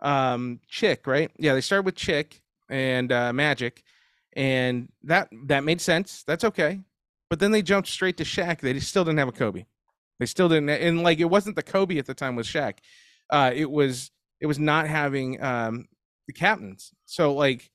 um 0.00 0.60
Chick, 0.68 1.06
right? 1.06 1.30
Yeah, 1.38 1.54
they 1.54 1.60
started 1.60 1.84
with 1.84 1.96
Chick 1.96 2.40
and 2.68 3.12
uh 3.12 3.32
Magic, 3.32 3.82
and 4.32 4.90
that 5.04 5.28
that 5.46 5.64
made 5.64 5.80
sense. 5.80 6.22
That's 6.26 6.44
okay. 6.44 6.80
But 7.28 7.38
then 7.38 7.52
they 7.52 7.62
jumped 7.62 7.88
straight 7.88 8.16
to 8.16 8.24
Shaq. 8.24 8.60
They 8.60 8.78
still 8.80 9.04
didn't 9.04 9.18
have 9.18 9.28
a 9.28 9.32
Kobe. 9.32 9.66
They 10.18 10.26
still 10.26 10.48
didn't, 10.48 10.68
and 10.70 11.02
like 11.02 11.20
it 11.20 11.24
wasn't 11.24 11.56
the 11.56 11.62
Kobe 11.62 11.98
at 11.98 12.06
the 12.06 12.14
time 12.14 12.36
with 12.36 12.46
Shaq. 12.46 12.78
Uh, 13.30 13.52
it 13.54 13.70
was 13.70 14.10
it 14.40 14.46
was 14.46 14.58
not 14.58 14.86
having 14.88 15.42
um 15.42 15.86
the 16.26 16.32
captains. 16.32 16.92
So 17.06 17.32
like 17.34 17.70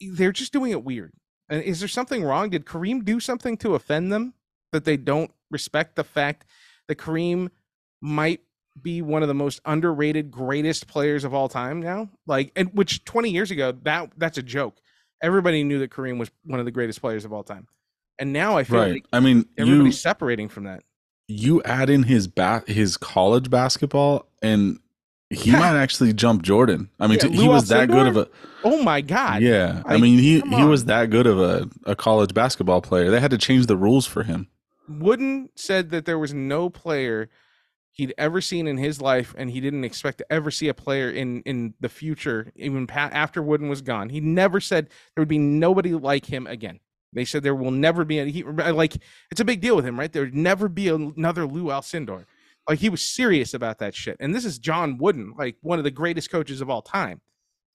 they're 0.00 0.32
just 0.32 0.52
doing 0.52 0.70
it 0.72 0.84
weird. 0.84 1.12
And 1.48 1.62
is 1.62 1.80
there 1.80 1.88
something 1.88 2.24
wrong? 2.24 2.50
Did 2.50 2.64
Kareem 2.64 3.04
do 3.04 3.20
something 3.20 3.56
to 3.58 3.74
offend 3.74 4.12
them 4.12 4.34
that 4.72 4.84
they 4.84 4.96
don't 4.96 5.30
respect 5.50 5.94
the 5.94 6.04
fact 6.04 6.44
that 6.88 6.96
Kareem 6.96 7.50
might 8.00 8.40
be 8.80 9.02
one 9.02 9.22
of 9.22 9.28
the 9.28 9.34
most 9.34 9.60
underrated 9.64 10.30
greatest 10.30 10.86
players 10.86 11.22
of 11.24 11.34
all 11.34 11.48
time 11.48 11.80
now? 11.80 12.08
Like 12.26 12.50
and 12.56 12.70
which 12.72 13.04
20 13.04 13.30
years 13.30 13.50
ago 13.50 13.72
that 13.82 14.12
that's 14.16 14.38
a 14.38 14.42
joke. 14.42 14.78
Everybody 15.22 15.64
knew 15.64 15.78
that 15.80 15.90
Kareem 15.90 16.18
was 16.18 16.30
one 16.44 16.58
of 16.60 16.64
the 16.66 16.72
greatest 16.72 17.00
players 17.00 17.24
of 17.24 17.32
all 17.32 17.44
time. 17.44 17.66
And 18.18 18.32
now 18.32 18.56
I 18.56 18.64
feel 18.64 18.78
Right. 18.80 18.92
like 18.94 19.06
I 19.12 19.20
mean, 19.20 19.38
you 19.38 19.46
everybody's 19.58 20.00
separating 20.00 20.48
from 20.48 20.64
that. 20.64 20.82
You 21.28 21.62
add 21.64 21.88
in 21.90 22.02
his 22.04 22.26
bat 22.28 22.68
his 22.68 22.96
college 22.96 23.48
basketball 23.50 24.26
and 24.42 24.78
he 25.30 25.50
Yeah. 25.50 25.58
might 25.58 25.76
actually 25.76 26.12
jump 26.12 26.42
Jordan. 26.42 26.90
I 27.00 27.06
mean, 27.06 27.18
Yeah, 27.22 27.28
t- 27.28 27.36
he 27.36 27.48
was 27.48 27.68
that 27.68 27.88
good 27.88 28.06
of 28.06 28.16
a 28.16 28.28
Oh 28.62 28.82
my 28.82 29.00
god. 29.00 29.42
yeah. 29.42 29.82
I 29.86 29.94
like, 29.94 30.02
mean, 30.02 30.18
he 30.18 30.40
he 30.40 30.64
was 30.64 30.84
that 30.84 31.10
good 31.10 31.26
of 31.26 31.40
a, 31.40 31.68
a 31.86 31.96
college 31.96 32.34
basketball 32.34 32.80
player. 32.82 33.10
They 33.10 33.20
had 33.20 33.30
to 33.30 33.38
change 33.38 33.66
the 33.66 33.76
rules 33.76 34.06
for 34.06 34.22
him. 34.22 34.48
Wooden 34.88 35.48
said 35.54 35.90
that 35.90 36.04
there 36.04 36.18
was 36.18 36.34
no 36.34 36.68
player 36.68 37.30
he'd 37.90 38.12
ever 38.18 38.40
seen 38.40 38.66
in 38.66 38.76
his 38.76 39.00
life, 39.00 39.34
and 39.38 39.50
he 39.50 39.60
didn't 39.60 39.84
expect 39.84 40.18
to 40.18 40.26
ever 40.32 40.50
see 40.50 40.68
a 40.68 40.74
player 40.74 41.08
in 41.10 41.40
in 41.42 41.74
the 41.80 41.88
future, 41.88 42.52
even 42.56 42.88
after 42.90 43.42
Wooden 43.42 43.68
was 43.68 43.80
gone. 43.82 44.10
He 44.10 44.20
never 44.20 44.60
said 44.60 44.88
there 45.14 45.22
would 45.22 45.28
be 45.28 45.38
nobody 45.38 45.94
like 45.94 46.26
him 46.26 46.46
again. 46.46 46.80
They 47.14 47.24
said 47.24 47.42
there 47.42 47.54
will 47.54 47.70
never 47.70 48.04
be. 48.04 48.18
A, 48.18 48.24
he 48.26 48.42
like 48.42 48.96
it's 49.30 49.40
a 49.40 49.44
big 49.44 49.60
deal 49.60 49.76
with 49.76 49.86
him, 49.86 49.98
right? 49.98 50.12
There 50.12 50.22
would 50.24 50.34
never 50.34 50.68
be 50.68 50.88
another 50.88 51.46
Lou 51.46 51.64
Alcindor. 51.66 52.24
Like 52.68 52.78
he 52.78 52.88
was 52.88 53.02
serious 53.02 53.54
about 53.54 53.78
that 53.78 53.94
shit. 53.94 54.16
And 54.20 54.34
this 54.34 54.44
is 54.44 54.58
John 54.58 54.98
Wooden, 54.98 55.34
like 55.38 55.56
one 55.60 55.78
of 55.78 55.84
the 55.84 55.90
greatest 55.90 56.30
coaches 56.30 56.60
of 56.60 56.68
all 56.70 56.82
time. 56.82 57.20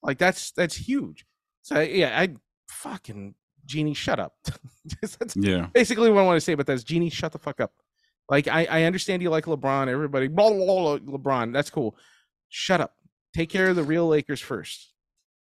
Like 0.03 0.17
that's 0.17 0.51
that's 0.51 0.75
huge. 0.75 1.25
So 1.62 1.79
yeah, 1.79 2.19
I 2.19 2.36
fucking 2.69 3.36
Jeanie, 3.65 3.93
shut 3.93 4.19
up. 4.19 4.34
that's 5.01 5.36
Yeah. 5.36 5.67
basically 5.74 6.10
what 6.10 6.22
I 6.22 6.25
want 6.25 6.38
to 6.38 6.41
say 6.41 6.53
about 6.53 6.65
that 6.67 6.74
is 6.74 6.84
Jeanie, 6.84 7.10
shut 7.10 7.31
the 7.31 7.38
fuck 7.39 7.62
up. 7.62 7.72
Like 8.29 8.48
I, 8.48 8.65
I 8.65 8.84
understand 8.84 9.22
you 9.22 9.29
like 9.29 9.46
LeBron, 9.46 9.88
everybody 9.88 10.27
blah, 10.27 10.50
blah, 10.51 10.98
blah, 10.98 11.17
LeBron. 11.17 11.53
That's 11.53 11.69
cool. 11.69 11.96
Shut 12.50 12.81
up. 12.81 12.96
Take 13.36 13.50
care 13.50 13.67
of 13.69 13.75
the 13.75 13.84
real 13.84 14.08
Lakers 14.08 14.41
first. 14.41 14.91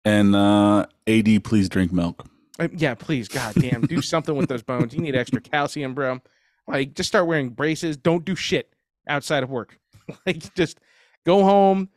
And 0.04 0.36
uh 0.36 0.86
AD, 1.06 1.42
please 1.44 1.68
drink 1.68 1.92
milk. 1.92 2.26
Uh, 2.58 2.68
yeah, 2.74 2.94
please, 2.94 3.28
god 3.28 3.54
damn, 3.54 3.82
do 3.82 4.02
something 4.02 4.36
with 4.36 4.48
those 4.48 4.62
bones. 4.62 4.92
You 4.92 5.00
need 5.00 5.14
extra 5.14 5.40
calcium, 5.40 5.94
bro. 5.94 6.20
Like 6.66 6.94
just 6.94 7.08
start 7.08 7.26
wearing 7.26 7.50
braces. 7.50 7.96
Don't 7.96 8.24
do 8.24 8.34
shit 8.34 8.74
outside 9.06 9.42
of 9.42 9.50
work. 9.50 9.78
like 10.26 10.54
just 10.54 10.80
go 11.24 11.44
home, 11.44 11.88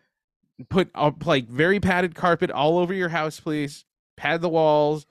put 0.70 0.90
uh, 0.96 1.12
like 1.26 1.48
very 1.48 1.80
padded 1.80 2.16
carpet 2.16 2.52
all 2.52 2.78
over 2.78 2.94
your 2.94 3.10
house, 3.10 3.40
please. 3.40 3.86
Pad 4.18 4.42
the 4.42 4.50
walls. 4.50 5.06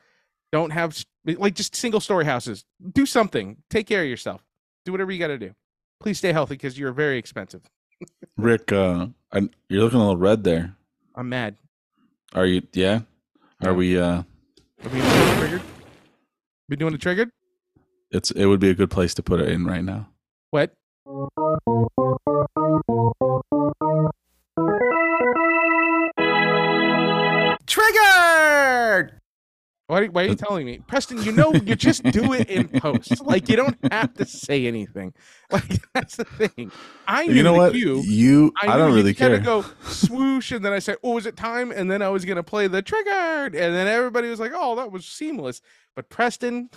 Don't 0.52 0.70
have 0.70 0.96
like 1.24 1.54
just 1.54 1.74
single 1.74 2.00
story 2.00 2.24
houses. 2.24 2.64
Do 2.92 3.04
something. 3.04 3.56
Take 3.70 3.86
care 3.86 4.02
of 4.02 4.08
yourself. 4.08 4.42
Do 4.84 4.92
whatever 4.92 5.12
you 5.12 5.18
got 5.18 5.28
to 5.28 5.38
do. 5.38 5.54
Please 6.00 6.18
stay 6.18 6.32
healthy 6.32 6.54
because 6.54 6.78
you're 6.78 6.92
very 6.92 7.18
expensive. 7.18 7.62
Rick, 8.36 8.72
uh 8.72 9.08
I, 9.32 9.48
you're 9.68 9.82
looking 9.82 9.98
a 9.98 10.02
little 10.02 10.16
red 10.16 10.44
there. 10.44 10.76
I'm 11.14 11.28
mad. 11.28 11.56
Are 12.34 12.46
you 12.46 12.62
yeah? 12.72 13.00
Yeah. 13.60 13.68
Are 13.68 13.74
we 13.74 13.98
uh 13.98 14.22
Are 14.82 14.88
we 14.88 15.00
doing 15.00 15.38
triggered? 15.38 15.62
We 16.68 16.76
doing 16.76 16.94
it 16.94 17.00
triggered? 17.00 17.30
it's 18.10 18.30
it 18.32 18.46
would 18.46 18.60
be 18.60 18.70
a 18.70 18.74
good 18.74 18.90
place 18.90 19.14
to 19.14 19.22
put 19.22 19.40
it 19.40 19.48
in 19.48 19.64
right 19.64 19.84
now. 19.84 20.08
What? 20.50 20.74
Why, 29.90 30.06
why 30.06 30.22
are 30.22 30.26
you 30.26 30.34
telling 30.36 30.66
me? 30.66 30.78
Preston, 30.86 31.20
you 31.24 31.32
know, 31.32 31.52
you 31.52 31.74
just 31.74 32.04
do 32.04 32.32
it 32.32 32.48
in 32.48 32.68
post. 32.68 33.20
Like, 33.30 33.48
you 33.48 33.56
don't 33.56 33.76
have 33.92 34.14
to 34.14 34.24
say 34.24 34.66
anything. 34.66 35.12
Like, 35.52 35.82
that's 35.92 36.14
the 36.14 36.24
thing. 36.24 36.70
I 37.08 37.26
knew 37.26 37.32
you 37.34 37.42
know 37.42 37.54
what? 37.54 37.72
cue. 37.72 38.00
You 38.06 38.52
I, 38.62 38.68
knew 38.68 38.72
don't 38.72 38.94
really 38.94 39.14
care. 39.14 39.30
to 39.30 39.38
go 39.38 39.64
swoosh, 39.82 40.52
and 40.52 40.64
then 40.64 40.72
I 40.72 40.78
said, 40.78 40.98
"Oh, 41.02 41.18
is 41.18 41.26
it 41.26 41.36
time?" 41.36 41.72
And 41.72 41.90
then 41.90 42.02
I 42.02 42.08
was 42.08 42.24
gonna 42.24 42.44
play 42.44 42.68
the 42.68 42.82
triggered, 42.82 43.56
and 43.56 43.74
then 43.74 43.88
everybody 43.88 44.28
was 44.28 44.38
like, 44.38 44.52
"Oh, 44.54 44.76
that 44.76 44.92
was 44.92 45.06
seamless." 45.06 45.60
But 45.96 46.08
Preston, 46.08 46.70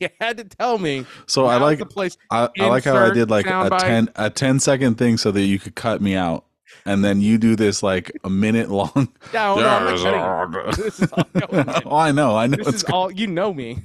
you 0.00 0.08
had 0.18 0.38
to 0.38 0.44
tell 0.44 0.78
me. 0.78 1.04
so 1.26 1.44
I 1.44 1.58
like 1.58 1.80
the 1.80 1.84
place. 1.84 2.16
I, 2.30 2.48
I 2.58 2.68
like 2.68 2.84
how 2.84 2.96
I 2.96 3.12
did 3.12 3.28
like 3.28 3.44
a 3.46 3.68
10 3.78 4.08
a 4.16 4.30
10 4.30 4.58
second 4.58 4.96
thing 4.96 5.18
so 5.18 5.30
that 5.30 5.42
you 5.42 5.58
could 5.58 5.74
cut 5.74 6.00
me 6.00 6.14
out 6.14 6.46
and 6.86 7.04
then 7.04 7.20
you 7.20 7.38
do 7.38 7.56
this 7.56 7.82
like 7.82 8.10
a 8.24 8.30
minute 8.30 8.68
long 8.70 8.90
No, 9.34 9.56
no, 9.56 9.68
I'm 9.68 9.84
not 9.84 9.98
cutting. 9.98 10.84
This 10.84 11.00
is 11.00 11.12
all 11.12 11.24
going 11.34 11.68
in. 11.68 11.74
oh 11.86 11.96
i 11.96 12.12
know 12.12 12.36
i 12.36 12.46
know 12.46 12.56
This 12.56 12.68
it's 12.68 12.76
is 12.78 12.84
all 12.84 13.10
you 13.10 13.26
know 13.26 13.52
me. 13.52 13.78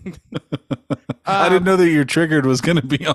i 1.25 1.49
didn't 1.49 1.63
know 1.65 1.75
that 1.77 1.89
your 1.89 2.05
triggered 2.05 2.45
was 2.45 2.61
going 2.61 2.77
to 2.77 2.85
be 2.85 3.05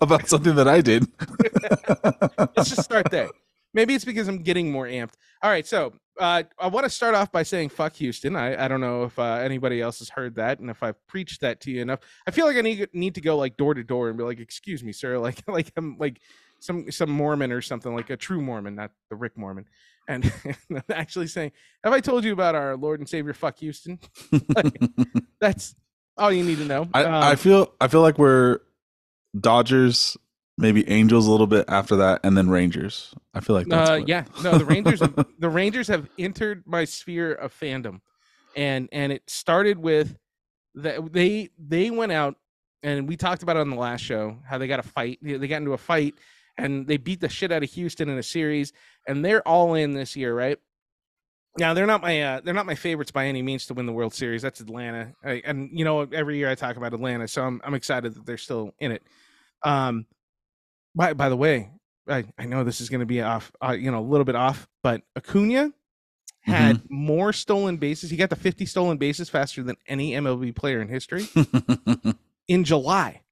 about 0.00 0.28
something 0.28 0.54
that 0.54 0.68
i 0.68 0.80
did 0.80 1.06
Let's 2.56 2.70
just 2.70 2.84
start 2.84 3.10
there. 3.10 3.28
Maybe 3.74 3.94
it's 3.94 4.04
because 4.04 4.28
I'm 4.28 4.38
getting 4.42 4.72
more 4.72 4.86
amped. 4.86 5.12
All 5.42 5.50
right, 5.50 5.66
so 5.66 5.92
uh, 6.18 6.44
I 6.58 6.68
want 6.68 6.84
to 6.84 6.90
start 6.90 7.14
off 7.14 7.30
by 7.30 7.42
saying 7.42 7.68
"fuck 7.68 7.94
Houston." 7.96 8.34
I, 8.34 8.64
I 8.64 8.68
don't 8.68 8.80
know 8.80 9.04
if 9.04 9.18
uh, 9.18 9.34
anybody 9.34 9.82
else 9.82 9.98
has 9.98 10.08
heard 10.08 10.36
that, 10.36 10.60
and 10.60 10.70
if 10.70 10.82
I've 10.82 11.06
preached 11.06 11.42
that 11.42 11.60
to 11.62 11.70
you 11.70 11.82
enough. 11.82 12.00
I 12.26 12.30
feel 12.30 12.46
like 12.46 12.56
I 12.56 12.62
need 12.62 12.88
need 12.94 13.14
to 13.16 13.20
go 13.20 13.36
like 13.36 13.58
door 13.58 13.74
to 13.74 13.84
door 13.84 14.08
and 14.08 14.16
be 14.16 14.24
like, 14.24 14.40
"Excuse 14.40 14.82
me, 14.82 14.92
sir," 14.92 15.18
like 15.18 15.42
like 15.46 15.72
I'm 15.76 15.98
like 15.98 16.20
some 16.60 16.90
some 16.90 17.10
Mormon 17.10 17.52
or 17.52 17.60
something, 17.60 17.94
like 17.94 18.10
a 18.10 18.16
true 18.16 18.40
Mormon, 18.40 18.74
not 18.74 18.92
the 19.10 19.16
Rick 19.16 19.36
Mormon, 19.36 19.66
and 20.08 20.32
actually 20.90 21.26
saying, 21.26 21.52
"Have 21.84 21.92
I 21.92 22.00
told 22.00 22.24
you 22.24 22.32
about 22.32 22.54
our 22.54 22.76
Lord 22.76 23.00
and 23.00 23.08
Savior? 23.08 23.32
Fuck 23.32 23.58
Houston." 23.58 23.98
That's 25.40 25.74
all 26.16 26.32
you 26.32 26.44
need 26.44 26.58
to 26.58 26.64
know. 26.64 26.88
I, 26.94 27.04
Um, 27.04 27.14
I 27.14 27.34
feel 27.36 27.72
i 27.80 27.88
feel 27.88 28.00
like 28.00 28.18
we're 28.18 28.60
dodgers 29.38 30.16
maybe 30.56 30.88
angels 30.88 31.26
a 31.26 31.30
little 31.30 31.46
bit 31.46 31.66
after 31.68 31.96
that 31.96 32.20
and 32.24 32.34
then 32.38 32.48
rangers 32.48 33.14
i 33.34 33.40
feel 33.40 33.54
like 33.54 33.66
that's 33.66 33.90
uh, 33.90 34.00
yeah, 34.06 34.24
no, 34.42 34.56
the 34.56 34.64
Rangers, 34.64 35.00
have, 35.00 35.26
the 35.38 35.50
Rangers 35.50 35.88
have 35.88 36.08
entered 36.18 36.62
my 36.66 36.84
sphere 36.86 37.34
of 37.34 37.52
fandom, 37.52 38.00
and 38.56 38.88
and 38.92 39.12
it 39.12 39.28
started 39.28 39.78
with 39.78 40.16
that 40.76 41.12
they 41.12 41.50
they 41.58 41.90
went 41.90 42.12
out 42.12 42.36
and 42.82 43.08
we 43.08 43.16
talked 43.16 43.42
about 43.42 43.56
it 43.56 43.60
on 43.60 43.70
the 43.70 43.76
last 43.76 44.00
show 44.00 44.38
how 44.46 44.58
they 44.58 44.66
got 44.66 44.78
a 44.78 44.82
fight, 44.82 45.18
they 45.20 45.48
got 45.48 45.56
into 45.56 45.72
a 45.72 45.78
fight, 45.78 46.14
and 46.58 46.86
they 46.86 46.96
beat 46.96 47.20
the 47.20 47.28
shit 47.28 47.52
out 47.52 47.62
of 47.62 47.70
Houston 47.70 48.08
in 48.08 48.18
a 48.18 48.22
series, 48.22 48.72
and 49.06 49.24
they're 49.24 49.46
all 49.46 49.74
in 49.74 49.92
this 49.92 50.16
year, 50.16 50.34
right? 50.34 50.58
Now 51.58 51.74
they're 51.74 51.86
not 51.86 52.02
my 52.02 52.22
uh, 52.22 52.40
they're 52.44 52.54
not 52.54 52.66
my 52.66 52.74
favorites 52.74 53.10
by 53.10 53.26
any 53.26 53.42
means 53.42 53.66
to 53.66 53.74
win 53.74 53.86
the 53.86 53.92
World 53.92 54.14
Series. 54.14 54.42
That's 54.42 54.60
Atlanta, 54.60 55.14
I, 55.24 55.42
and 55.44 55.70
you 55.72 55.84
know 55.84 56.02
every 56.02 56.36
year 56.36 56.50
I 56.50 56.54
talk 56.54 56.76
about 56.76 56.92
Atlanta, 56.92 57.28
so 57.28 57.42
I'm 57.42 57.60
I'm 57.64 57.74
excited 57.74 58.14
that 58.14 58.26
they're 58.26 58.36
still 58.36 58.74
in 58.78 58.92
it. 58.92 59.02
Um, 59.62 60.06
by 60.94 61.14
by 61.14 61.28
the 61.28 61.36
way, 61.36 61.70
I, 62.08 62.24
I 62.38 62.46
know 62.46 62.64
this 62.64 62.80
is 62.80 62.88
going 62.88 63.00
to 63.00 63.06
be 63.06 63.22
off, 63.22 63.50
uh, 63.62 63.72
you 63.72 63.90
know, 63.90 64.00
a 64.00 64.00
little 64.00 64.24
bit 64.24 64.36
off, 64.36 64.68
but 64.82 65.02
Acuna 65.16 65.72
had 66.40 66.82
more 66.88 67.32
stolen 67.32 67.76
bases. 67.76 68.10
He 68.10 68.16
got 68.16 68.30
the 68.30 68.36
50 68.36 68.66
stolen 68.66 68.98
bases 68.98 69.28
faster 69.28 69.62
than 69.64 69.76
any 69.88 70.12
MLB 70.12 70.54
player 70.54 70.80
in 70.80 70.88
history 70.88 71.26
in 72.48 72.64
July. 72.64 73.22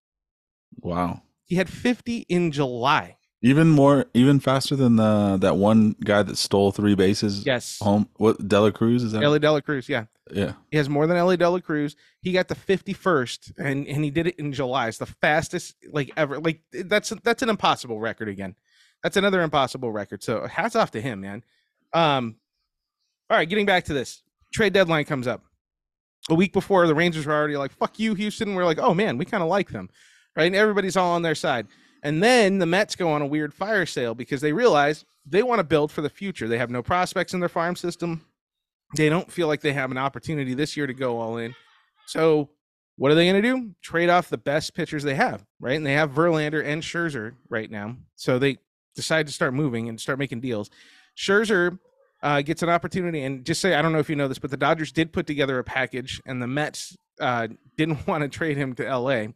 wow 0.81 1.23
He 1.47 1.57
had 1.57 1.69
50 1.69 2.27
in 2.29 2.53
July. 2.53 3.17
even 3.43 3.69
more 3.69 4.07
even 4.15 4.41
faster 4.41 4.75
than 4.77 4.97
the 4.97 5.37
that 5.41 5.57
one 5.57 5.95
guy 6.05 6.23
that 6.23 6.39
stole 6.39 6.73
three 6.73 6.95
bases 6.95 7.45
Yes. 7.45 7.79
home 7.83 8.09
what 8.17 8.49
dela 8.49 8.73
cruz 8.73 9.03
is 9.03 9.13
that 9.13 9.23
Ellie 9.23 9.39
Dela 9.39 9.61
Cruz, 9.61 9.87
yeah. 9.89 10.07
yeah 10.33 10.53
He 10.71 10.79
has 10.79 10.89
more 10.89 11.07
than 11.07 11.17
Elly 11.19 11.37
De 11.37 11.49
La 11.51 11.59
Cruz. 11.61 11.95
He 12.23 12.33
got 12.33 12.49
the 12.49 12.55
51st 12.55 13.53
and 13.59 13.87
and 13.87 14.03
he 14.05 14.11
did 14.11 14.27
it 14.27 14.37
in 14.39 14.53
July. 14.55 14.89
It's 14.89 14.97
the 14.99 15.07
fastest 15.07 15.75
like 15.93 16.11
ever. 16.17 16.39
Like 16.39 16.63
that's 16.73 17.11
that's 17.23 17.43
an 17.43 17.51
impossible 17.51 18.01
record 18.01 18.29
again. 18.31 18.55
That's 19.03 19.19
another 19.19 19.43
impossible 19.43 19.93
record. 19.93 20.23
So 20.23 20.47
hats 20.47 20.75
off 20.75 20.91
to 20.93 21.01
him, 21.03 21.21
man. 21.21 21.45
Um 21.93 22.37
all 23.29 23.37
right, 23.37 23.49
getting 23.49 23.67
back 23.67 23.85
to 23.85 23.93
this. 23.95 24.23
Trade 24.55 24.73
deadline 24.73 25.05
comes 25.05 25.27
up. 25.27 25.43
a 26.31 26.35
week 26.35 26.53
before 26.55 26.87
the 26.87 26.95
Rangers 26.95 27.27
were 27.27 27.35
already 27.35 27.57
like, 27.59 27.73
fuck 27.73 27.99
you, 27.99 28.15
Houston. 28.15 28.55
We're 28.55 28.65
like, 28.65 28.79
oh 28.79 28.95
man, 28.95 29.19
we 29.19 29.27
kind 29.27 29.43
of 29.43 29.51
like 29.51 29.69
them. 29.71 29.91
Right. 30.37 30.47
And 30.47 30.57
everybody's 30.57 30.97
all 30.97 31.13
on 31.13 31.23
their 31.23 31.35
side. 31.35 31.67
And 32.03 32.23
then 32.23 32.59
the 32.59 32.67
Mets 32.67 32.97
go 32.97 33.11
on 33.11 33.23
a 33.23 33.27
weird 33.27 33.55
fire 33.55 33.87
sale 33.87 34.15
because 34.15 34.41
they 34.41 34.53
realize 34.53 35.05
they 35.25 35.43
want 35.43 35.61
to 35.61 35.65
build 35.65 35.91
for 35.91 36.03
the 36.03 36.11
future. 36.11 36.49
They 36.49 36.59
have 36.59 36.71
no 36.71 36.83
prospects 36.83 37.33
in 37.33 37.41
their 37.41 37.49
farm 37.49 37.77
system. 37.77 38.27
They 38.97 39.09
don't 39.09 39.31
feel 39.31 39.47
like 39.47 39.63
they 39.63 39.73
have 39.73 39.91
an 39.91 39.99
opportunity 39.99 40.55
this 40.55 40.77
year 40.77 40.87
to 40.87 40.93
go 40.93 41.19
all 41.19 41.39
in. 41.39 41.55
So 42.07 42.51
what 42.97 43.11
are 43.11 43.15
they 43.15 43.29
going 43.29 43.43
to 43.43 43.49
do? 43.49 43.71
Trade 43.81 44.11
off 44.11 44.29
the 44.29 44.39
best 44.39 44.75
pitchers 44.75 45.03
they 45.03 45.15
have, 45.15 45.45
right? 45.61 45.77
And 45.77 45.87
they 45.87 45.95
have 45.95 46.11
Verlander 46.11 46.65
and 46.65 46.83
Scherzer 46.83 47.35
right 47.49 47.71
now. 47.71 47.97
So 48.17 48.39
they 48.39 48.59
decide 48.95 49.27
to 49.27 49.33
start 49.33 49.55
moving 49.55 49.89
and 49.89 50.01
start 50.01 50.19
making 50.19 50.41
deals. 50.41 50.71
Scherzer 51.17 51.79
uh, 52.23 52.43
gets 52.43 52.63
an 52.63 52.69
opportunity, 52.69 53.23
and 53.23 53.45
just 53.45 53.61
say 53.61 53.75
I 53.75 53.83
don't 53.83 53.93
know 53.93 53.99
if 53.99 54.09
you 54.09 54.17
know 54.17 54.29
this, 54.29 54.39
but 54.39 54.51
the 54.51 54.57
Dodgers 54.57 54.93
did 54.93 55.13
put 55.13 55.27
together 55.27 55.59
a 55.59 55.65
package, 55.65 56.21
and 56.25 56.41
the 56.41 56.47
Mets 56.47 56.97
uh, 57.21 57.49
didn't 57.77 58.07
want 58.07 58.23
to 58.23 58.29
trade 58.29 58.57
him 58.57 58.75
to 58.77 58.85
LA, 58.85 59.27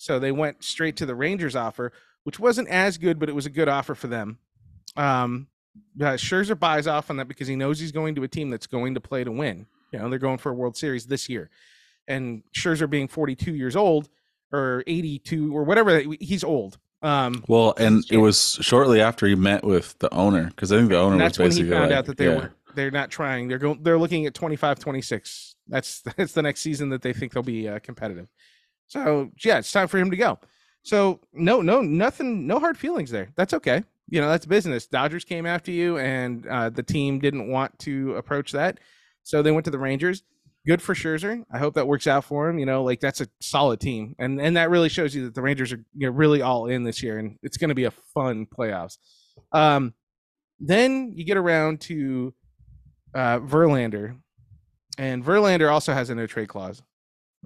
so 0.00 0.18
they 0.18 0.32
went 0.32 0.64
straight 0.64 0.96
to 0.96 1.04
the 1.04 1.14
Rangers 1.14 1.54
offer, 1.54 1.92
which 2.24 2.40
wasn't 2.40 2.68
as 2.68 2.96
good, 2.96 3.18
but 3.18 3.28
it 3.28 3.34
was 3.34 3.44
a 3.44 3.50
good 3.50 3.68
offer 3.68 3.94
for 3.94 4.06
them. 4.06 4.38
Um, 4.96 5.48
uh, 6.00 6.16
Scherzer 6.16 6.58
buys 6.58 6.86
off 6.86 7.10
on 7.10 7.18
that 7.18 7.28
because 7.28 7.48
he 7.48 7.54
knows 7.54 7.78
he's 7.78 7.92
going 7.92 8.14
to 8.14 8.22
a 8.22 8.28
team 8.28 8.48
that's 8.48 8.66
going 8.66 8.94
to 8.94 9.00
play 9.00 9.24
to 9.24 9.30
win. 9.30 9.66
You 9.92 9.98
know, 9.98 10.08
they're 10.08 10.18
going 10.18 10.38
for 10.38 10.52
a 10.52 10.54
World 10.54 10.74
Series 10.74 11.04
this 11.04 11.28
year, 11.28 11.50
and 12.08 12.42
Scherzer 12.56 12.88
being 12.88 13.08
42 13.08 13.54
years 13.54 13.76
old 13.76 14.08
or 14.50 14.82
82 14.86 15.54
or 15.54 15.64
whatever, 15.64 16.00
he's 16.18 16.44
old. 16.44 16.78
Um, 17.02 17.44
well, 17.46 17.74
and 17.76 18.02
it 18.10 18.18
was 18.18 18.58
shortly 18.62 19.02
after 19.02 19.26
he 19.26 19.34
met 19.34 19.64
with 19.64 19.98
the 19.98 20.12
owner 20.14 20.46
because 20.46 20.72
I 20.72 20.78
think 20.78 20.88
the 20.88 20.98
owner 20.98 21.18
that's 21.18 21.38
was 21.38 21.56
basically 21.56 21.70
when 21.70 21.72
he 21.72 21.78
found 21.78 21.90
like, 21.90 21.98
out 21.98 22.06
that 22.06 22.16
they 22.16 22.26
yeah. 22.26 22.36
were 22.36 22.52
they're 22.74 22.90
not 22.90 23.10
trying. 23.10 23.48
They're 23.48 23.58
going. 23.58 23.82
They're 23.82 23.98
looking 23.98 24.24
at 24.24 24.32
25, 24.32 24.78
26. 24.78 25.56
That's 25.68 26.00
that's 26.16 26.32
the 26.32 26.42
next 26.42 26.62
season 26.62 26.88
that 26.88 27.02
they 27.02 27.12
think 27.12 27.32
they'll 27.32 27.42
be 27.42 27.68
uh, 27.68 27.80
competitive. 27.80 28.28
So 28.90 29.30
yeah, 29.44 29.58
it's 29.58 29.70
time 29.70 29.86
for 29.86 29.98
him 29.98 30.10
to 30.10 30.16
go. 30.16 30.38
So 30.82 31.20
no, 31.32 31.62
no, 31.62 31.80
nothing, 31.80 32.46
no 32.46 32.58
hard 32.58 32.76
feelings 32.76 33.10
there. 33.10 33.30
That's 33.36 33.54
okay. 33.54 33.84
You 34.08 34.20
know, 34.20 34.28
that's 34.28 34.46
business. 34.46 34.88
Dodgers 34.88 35.24
came 35.24 35.46
after 35.46 35.70
you, 35.70 35.96
and 35.98 36.44
uh, 36.48 36.70
the 36.70 36.82
team 36.82 37.20
didn't 37.20 37.48
want 37.48 37.78
to 37.80 38.16
approach 38.16 38.50
that, 38.50 38.80
so 39.22 39.42
they 39.42 39.52
went 39.52 39.64
to 39.66 39.70
the 39.70 39.78
Rangers. 39.78 40.24
Good 40.66 40.82
for 40.82 40.94
Scherzer. 40.94 41.44
I 41.52 41.58
hope 41.58 41.74
that 41.74 41.86
works 41.86 42.08
out 42.08 42.24
for 42.24 42.48
him. 42.48 42.58
You 42.58 42.66
know, 42.66 42.82
like 42.82 42.98
that's 42.98 43.20
a 43.20 43.28
solid 43.40 43.78
team, 43.78 44.16
and 44.18 44.40
and 44.40 44.56
that 44.56 44.70
really 44.70 44.88
shows 44.88 45.14
you 45.14 45.24
that 45.26 45.36
the 45.36 45.42
Rangers 45.42 45.72
are 45.72 45.84
you 45.94 46.08
know, 46.08 46.10
really 46.10 46.42
all 46.42 46.66
in 46.66 46.82
this 46.82 47.00
year, 47.00 47.18
and 47.20 47.38
it's 47.44 47.56
going 47.56 47.68
to 47.68 47.74
be 47.76 47.84
a 47.84 47.92
fun 47.92 48.44
playoffs. 48.46 48.98
Um, 49.52 49.94
then 50.58 51.12
you 51.14 51.24
get 51.24 51.36
around 51.36 51.80
to 51.82 52.34
uh, 53.14 53.38
Verlander, 53.38 54.16
and 54.98 55.24
Verlander 55.24 55.70
also 55.70 55.92
has 55.92 56.10
a 56.10 56.16
no 56.16 56.26
trade 56.26 56.48
clause, 56.48 56.82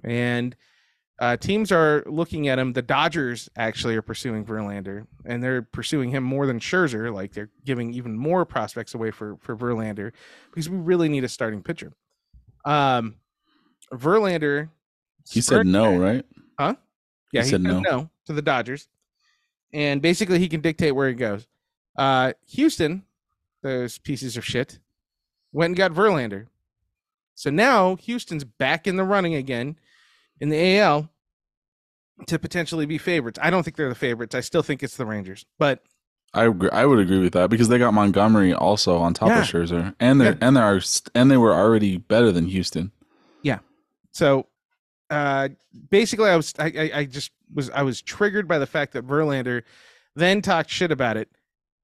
and 0.03 0.55
uh, 1.19 1.37
teams 1.37 1.71
are 1.71 2.03
looking 2.07 2.47
at 2.49 2.59
him. 2.59 2.73
The 2.73 2.81
Dodgers 2.81 3.49
actually 3.55 3.95
are 3.95 4.01
pursuing 4.01 4.43
Verlander, 4.43 5.07
and 5.23 5.41
they're 5.41 5.61
pursuing 5.61 6.09
him 6.09 6.23
more 6.23 6.45
than 6.45 6.59
Scherzer. 6.59 7.13
Like 7.13 7.33
they're 7.33 7.49
giving 7.63 7.93
even 7.93 8.17
more 8.17 8.45
prospects 8.45 8.93
away 8.93 9.11
for 9.11 9.37
for 9.37 9.55
Verlander 9.55 10.11
because 10.49 10.69
we 10.69 10.77
really 10.77 11.07
need 11.07 11.23
a 11.23 11.29
starting 11.29 11.63
pitcher. 11.63 11.93
Um, 12.65 13.15
Verlander. 13.93 14.69
He 15.29 15.41
said 15.41 15.65
no, 15.65 15.97
right? 15.97 16.25
Huh? 16.59 16.75
Yeah, 17.31 17.41
He 17.41 17.45
he, 17.45 17.51
said 17.51 17.61
said 17.61 17.61
no. 17.61 17.79
no. 17.79 18.09
to 18.25 18.33
the 18.33 18.41
Dodgers, 18.41 18.87
and 19.73 20.01
basically 20.01 20.39
he 20.39 20.49
can 20.49 20.61
dictate 20.61 20.95
where 20.95 21.07
he 21.07 21.15
goes. 21.15 21.47
Uh, 21.97 22.33
Houston, 22.49 23.03
those 23.61 23.97
pieces 23.97 24.35
of 24.35 24.43
shit, 24.45 24.79
went 25.53 25.71
and 25.71 25.77
got 25.77 25.91
Verlander. 25.93 26.47
So 27.35 27.49
now 27.49 27.95
Houston's 27.95 28.43
back 28.43 28.85
in 28.85 28.97
the 28.97 29.03
running 29.03 29.33
again 29.35 29.77
in 30.39 30.49
the 30.49 30.77
AL 30.79 31.09
to 32.27 32.39
potentially 32.39 32.85
be 32.85 32.97
favorites. 32.97 33.39
I 33.41 33.49
don't 33.49 33.63
think 33.63 33.75
they're 33.77 33.89
the 33.89 33.95
favorites. 33.95 34.35
I 34.35 34.39
still 34.41 34.63
think 34.63 34.83
it's 34.83 34.95
the 34.97 35.05
Rangers, 35.05 35.45
but 35.59 35.81
I 36.33 36.45
agree, 36.45 36.69
I 36.71 36.85
would 36.85 36.99
agree 36.99 37.19
with 37.19 37.33
that 37.33 37.49
because 37.49 37.67
they 37.69 37.77
got 37.77 37.93
Montgomery 37.93 38.53
also 38.53 38.97
on 38.97 39.13
top 39.13 39.29
Yeah. 39.29 39.41
of 39.41 39.47
Scherzer, 39.47 39.95
and 39.99 40.19
they 40.19 40.29
are 40.29 40.37
and 40.41 40.55
they 40.57 40.61
are 40.61 40.81
and 41.13 41.31
they 41.31 41.37
were 41.37 41.53
already 41.53 41.97
better 41.97 42.31
than 42.31 42.47
Houston. 42.47 42.91
Yeah. 43.41 43.59
So 44.11 44.47
uh 45.09 45.49
basically 45.91 46.29
I 46.29 46.35
was 46.35 46.53
I, 46.57 46.65
I 46.65 46.91
I 46.99 47.05
just 47.05 47.31
was 47.53 47.69
I 47.69 47.83
was 47.83 48.01
triggered 48.01 48.47
by 48.47 48.59
the 48.59 48.65
fact 48.67 48.93
that 48.93 49.05
Verlander 49.07 49.63
then 50.15 50.41
talked 50.41 50.69
shit 50.69 50.91
about 50.91 51.15
it. 51.17 51.29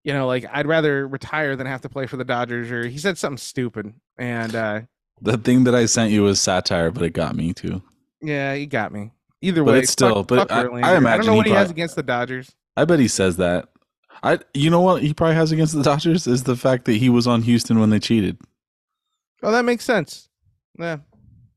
You 0.03 0.13
know, 0.13 0.25
like 0.27 0.45
I'd 0.51 0.65
rather 0.67 1.07
retire 1.07 1.55
than 1.55 1.67
have 1.67 1.81
to 1.81 1.89
play 1.89 2.07
for 2.07 2.17
the 2.17 2.25
Dodgers 2.25 2.71
or 2.71 2.87
he 2.87 2.97
said 2.97 3.17
something 3.17 3.37
stupid. 3.37 3.93
And 4.17 4.55
uh 4.55 4.81
The 5.21 5.37
thing 5.37 5.63
that 5.65 5.75
I 5.75 5.85
sent 5.85 6.11
you 6.11 6.23
was 6.23 6.41
satire, 6.41 6.89
but 6.91 7.03
it 7.03 7.11
got 7.11 7.35
me 7.35 7.53
too. 7.53 7.83
Yeah, 8.21 8.55
he 8.55 8.65
got 8.65 8.91
me. 8.91 9.11
Either 9.41 9.63
But 9.63 9.71
way, 9.73 9.79
it's 9.79 9.91
still- 9.91 10.15
fuck, 10.15 10.27
but 10.27 10.39
fuck 10.49 10.51
I- 10.51 10.61
I 10.61 10.63
Verlander. 10.65 10.83
I, 10.83 10.89
don't 10.93 10.97
imagine 10.97 11.25
know 11.25 11.31
he 11.33 11.37
what 11.37 11.45
he 11.47 11.53
has 11.53 11.69
against 11.71 11.95
the 11.95 12.03
Dodgers. 12.03 12.51
I 12.77 12.85
bet 12.85 12.99
he 12.99 13.07
says 13.07 13.37
that. 13.37 13.69
I 14.23 14.39
you 14.53 14.69
know 14.69 14.81
what 14.81 15.01
he 15.01 15.13
probably 15.13 15.35
has 15.35 15.51
against 15.51 15.73
the 15.73 15.81
Dodgers 15.83 16.27
is 16.27 16.43
the 16.43 16.55
fact 16.55 16.85
that 16.85 16.93
he 16.93 17.09
was 17.09 17.25
on 17.27 17.41
Houston 17.41 17.79
when 17.79 17.89
they 17.89 17.99
cheated. 17.99 18.37
Oh, 19.41 19.51
that 19.51 19.65
makes 19.65 19.83
sense. 19.83 20.29
Yeah, 20.79 20.97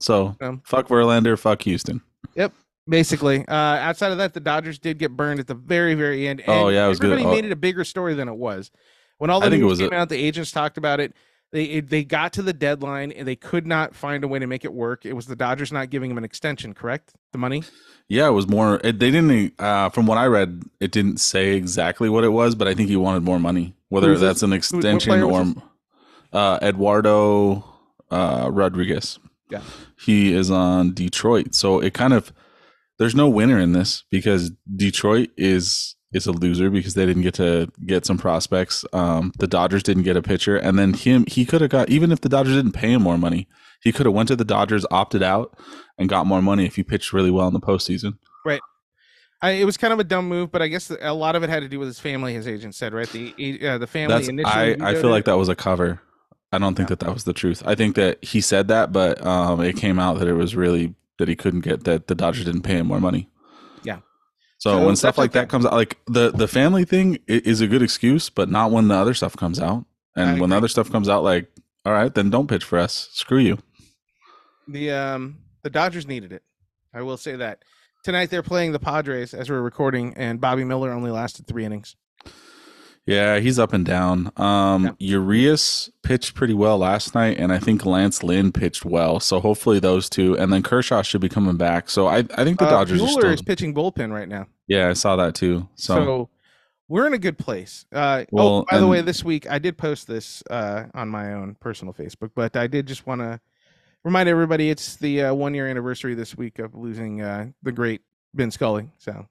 So 0.00 0.34
Um, 0.40 0.62
fuck 0.64 0.88
Verlander, 0.88 1.38
fuck 1.38 1.62
Houston. 1.62 2.00
Yep. 2.34 2.52
Basically. 2.88 3.46
Uh 3.46 3.52
outside 3.54 4.12
of 4.12 4.18
that, 4.18 4.32
the 4.34 4.40
Dodgers 4.40 4.78
did 4.78 4.98
get 4.98 5.14
burned 5.16 5.40
at 5.40 5.46
the 5.46 5.54
very, 5.54 5.94
very 5.94 6.26
end. 6.26 6.42
Oh, 6.48 6.68
yeah, 6.68 6.86
it 6.86 6.88
was 6.88 6.98
good. 6.98 7.12
Everybody 7.12 7.30
Oh. 7.30 7.34
made 7.42 7.44
it 7.44 7.52
a 7.52 7.56
bigger 7.56 7.84
story 7.84 8.14
than 8.14 8.28
it 8.28 8.36
was. 8.36 8.70
When 9.18 9.30
all 9.30 9.40
the 9.40 9.50
news 9.50 9.78
came 9.78 9.92
a- 9.92 9.96
out, 9.96 10.08
the 10.08 10.16
agents 10.16 10.50
talked 10.50 10.78
about 10.78 11.00
it. 11.00 11.14
They 11.54 11.78
they 11.78 12.02
got 12.02 12.32
to 12.32 12.42
the 12.42 12.52
deadline 12.52 13.12
and 13.12 13.28
they 13.28 13.36
could 13.36 13.64
not 13.64 13.94
find 13.94 14.24
a 14.24 14.28
way 14.28 14.40
to 14.40 14.46
make 14.48 14.64
it 14.64 14.74
work. 14.74 15.06
It 15.06 15.12
was 15.12 15.26
the 15.26 15.36
Dodgers 15.36 15.70
not 15.70 15.88
giving 15.88 16.08
them 16.08 16.18
an 16.18 16.24
extension, 16.24 16.74
correct? 16.74 17.12
The 17.30 17.38
money. 17.38 17.62
Yeah, 18.08 18.26
it 18.26 18.32
was 18.32 18.48
more. 18.48 18.80
It, 18.82 18.98
they 18.98 19.12
didn't. 19.12 19.54
Uh, 19.56 19.88
from 19.90 20.06
what 20.06 20.18
I 20.18 20.26
read, 20.26 20.64
it 20.80 20.90
didn't 20.90 21.18
say 21.18 21.54
exactly 21.54 22.08
what 22.08 22.24
it 22.24 22.30
was, 22.30 22.56
but 22.56 22.66
I 22.66 22.74
think 22.74 22.88
he 22.88 22.96
wanted 22.96 23.22
more 23.22 23.38
money. 23.38 23.76
Whether 23.88 24.18
that's 24.18 24.42
an 24.42 24.52
extension 24.52 25.22
or 25.22 25.54
uh, 26.32 26.58
Eduardo 26.60 27.64
uh, 28.10 28.50
Rodriguez. 28.52 29.20
Yeah. 29.48 29.60
he 30.04 30.32
is 30.32 30.50
on 30.50 30.92
Detroit. 30.92 31.54
So 31.54 31.78
it 31.78 31.94
kind 31.94 32.12
of 32.12 32.32
there's 32.98 33.14
no 33.14 33.28
winner 33.28 33.60
in 33.60 33.70
this 33.70 34.02
because 34.10 34.50
Detroit 34.74 35.30
is 35.36 35.93
is 36.14 36.26
a 36.26 36.32
loser 36.32 36.70
because 36.70 36.94
they 36.94 37.04
didn't 37.04 37.22
get 37.22 37.34
to 37.34 37.70
get 37.84 38.06
some 38.06 38.16
prospects. 38.16 38.84
Um, 38.92 39.32
the 39.38 39.48
Dodgers 39.48 39.82
didn't 39.82 40.04
get 40.04 40.16
a 40.16 40.22
pitcher, 40.22 40.56
and 40.56 40.78
then 40.78 40.94
him 40.94 41.24
he 41.26 41.44
could 41.44 41.60
have 41.60 41.70
got 41.70 41.90
even 41.90 42.12
if 42.12 42.20
the 42.20 42.28
Dodgers 42.28 42.54
didn't 42.54 42.72
pay 42.72 42.92
him 42.92 43.02
more 43.02 43.18
money, 43.18 43.48
he 43.82 43.92
could 43.92 44.06
have 44.06 44.14
went 44.14 44.28
to 44.28 44.36
the 44.36 44.44
Dodgers, 44.44 44.86
opted 44.90 45.22
out, 45.22 45.58
and 45.98 46.08
got 46.08 46.26
more 46.26 46.40
money 46.40 46.64
if 46.64 46.76
he 46.76 46.82
pitched 46.82 47.12
really 47.12 47.30
well 47.30 47.48
in 47.48 47.52
the 47.52 47.60
postseason. 47.60 48.18
Right. 48.46 48.60
I, 49.42 49.50
it 49.50 49.64
was 49.64 49.76
kind 49.76 49.92
of 49.92 49.98
a 49.98 50.04
dumb 50.04 50.28
move, 50.28 50.50
but 50.50 50.62
I 50.62 50.68
guess 50.68 50.90
a 51.02 51.12
lot 51.12 51.36
of 51.36 51.42
it 51.42 51.50
had 51.50 51.60
to 51.60 51.68
do 51.68 51.78
with 51.78 51.88
his 51.88 51.98
family. 52.00 52.32
His 52.32 52.48
agent 52.48 52.74
said, 52.74 52.94
right? 52.94 53.08
The 53.08 53.68
uh, 53.68 53.78
the 53.78 53.86
family 53.86 54.14
That's 54.14 54.28
initially. 54.28 54.80
I, 54.80 54.90
I 54.90 54.94
feel 54.94 55.10
like 55.10 55.26
that 55.26 55.36
was 55.36 55.48
a 55.48 55.56
cover. 55.56 56.00
I 56.52 56.58
don't 56.58 56.76
think 56.76 56.88
that 56.88 57.00
that 57.00 57.12
was 57.12 57.24
the 57.24 57.32
truth. 57.32 57.62
I 57.66 57.74
think 57.74 57.96
that 57.96 58.24
he 58.24 58.40
said 58.40 58.68
that, 58.68 58.92
but 58.92 59.24
um, 59.26 59.60
it 59.60 59.76
came 59.76 59.98
out 59.98 60.20
that 60.20 60.28
it 60.28 60.34
was 60.34 60.54
really 60.54 60.94
that 61.18 61.26
he 61.26 61.34
couldn't 61.34 61.60
get 61.60 61.84
that 61.84 62.06
the 62.06 62.14
Dodgers 62.14 62.44
didn't 62.44 62.62
pay 62.62 62.76
him 62.76 62.86
more 62.86 63.00
money. 63.00 63.28
Yeah. 64.64 64.78
So, 64.78 64.86
when 64.86 64.96
stuff 64.96 65.18
like 65.18 65.32
that 65.32 65.48
comes 65.48 65.66
out, 65.66 65.72
like 65.72 65.98
the 66.06 66.30
the 66.30 66.48
family 66.48 66.84
thing 66.84 67.18
is 67.26 67.60
a 67.60 67.66
good 67.66 67.82
excuse, 67.82 68.30
but 68.30 68.48
not 68.48 68.70
when 68.70 68.88
the 68.88 68.94
other 68.94 69.14
stuff 69.14 69.36
comes 69.36 69.60
out. 69.60 69.84
And 70.16 70.40
when 70.40 70.50
the 70.50 70.56
other 70.56 70.68
stuff 70.68 70.90
comes 70.92 71.08
out, 71.08 71.24
like, 71.24 71.50
all 71.84 71.92
right, 71.92 72.14
then 72.14 72.30
don't 72.30 72.46
pitch 72.46 72.62
for 72.64 72.78
us. 72.78 73.08
Screw 73.12 73.38
you. 73.38 73.58
the 74.68 74.90
um 74.92 75.38
the 75.62 75.70
Dodgers 75.70 76.06
needed 76.06 76.32
it. 76.32 76.42
I 76.94 77.02
will 77.02 77.16
say 77.16 77.36
that 77.36 77.62
tonight 78.04 78.30
they're 78.30 78.42
playing 78.42 78.72
the 78.72 78.78
Padres 78.78 79.34
as 79.34 79.50
we're 79.50 79.60
recording, 79.60 80.14
and 80.16 80.40
Bobby 80.40 80.62
Miller 80.64 80.92
only 80.92 81.10
lasted 81.10 81.46
three 81.46 81.64
innings. 81.64 81.96
Yeah, 83.06 83.38
he's 83.40 83.58
up 83.58 83.74
and 83.74 83.84
down. 83.84 84.32
Um, 84.38 84.96
Urias 84.98 85.90
pitched 86.02 86.34
pretty 86.34 86.54
well 86.54 86.78
last 86.78 87.14
night, 87.14 87.36
and 87.38 87.52
I 87.52 87.58
think 87.58 87.84
Lance 87.84 88.22
Lynn 88.22 88.50
pitched 88.50 88.84
well. 88.86 89.20
So 89.20 89.40
hopefully 89.40 89.78
those 89.78 90.08
two, 90.08 90.38
and 90.38 90.50
then 90.50 90.62
Kershaw 90.62 91.02
should 91.02 91.20
be 91.20 91.28
coming 91.28 91.56
back. 91.58 91.90
So 91.90 92.06
I, 92.06 92.18
I 92.34 92.44
think 92.44 92.58
the 92.60 92.64
Uh, 92.66 92.70
Dodgers 92.70 93.02
are 93.02 93.08
still. 93.08 93.30
is 93.30 93.42
pitching 93.42 93.74
bullpen 93.74 94.10
right 94.10 94.28
now, 94.28 94.46
Yeah, 94.66 94.88
I 94.88 94.92
saw 94.94 95.16
that 95.16 95.34
too. 95.34 95.68
so, 95.74 95.94
So, 95.94 96.30
we're 96.88 97.06
in 97.06 97.14
a 97.14 97.18
good 97.18 97.38
place. 97.38 97.86
Uh, 97.92 98.24
Well, 98.30 98.48
oh, 98.48 98.66
by 98.70 98.78
the 98.78 98.86
way, 98.86 99.00
this 99.00 99.24
week 99.24 99.50
I 99.50 99.58
did 99.58 99.76
post 99.78 100.06
this 100.06 100.42
uh, 100.50 100.84
on 100.94 101.08
my 101.08 101.34
own 101.34 101.56
personal 101.60 101.94
Facebook, 101.94 102.30
but 102.34 102.56
I 102.56 102.66
did 102.66 102.86
just 102.86 103.06
want 103.06 103.20
to 103.20 103.40
remind 104.04 104.28
everybody 104.28 104.70
it's 104.70 104.96
the 104.96 105.22
uh, 105.22 105.34
one 105.34 105.54
year 105.54 105.66
anniversary 105.66 106.14
this 106.14 106.36
week 106.36 106.58
of 106.58 106.74
losing 106.74 107.22
uh, 107.22 107.48
the 107.62 107.72
great 107.72 108.02
Vin 108.34 108.50
Scully. 108.50 108.90
So 108.98 109.26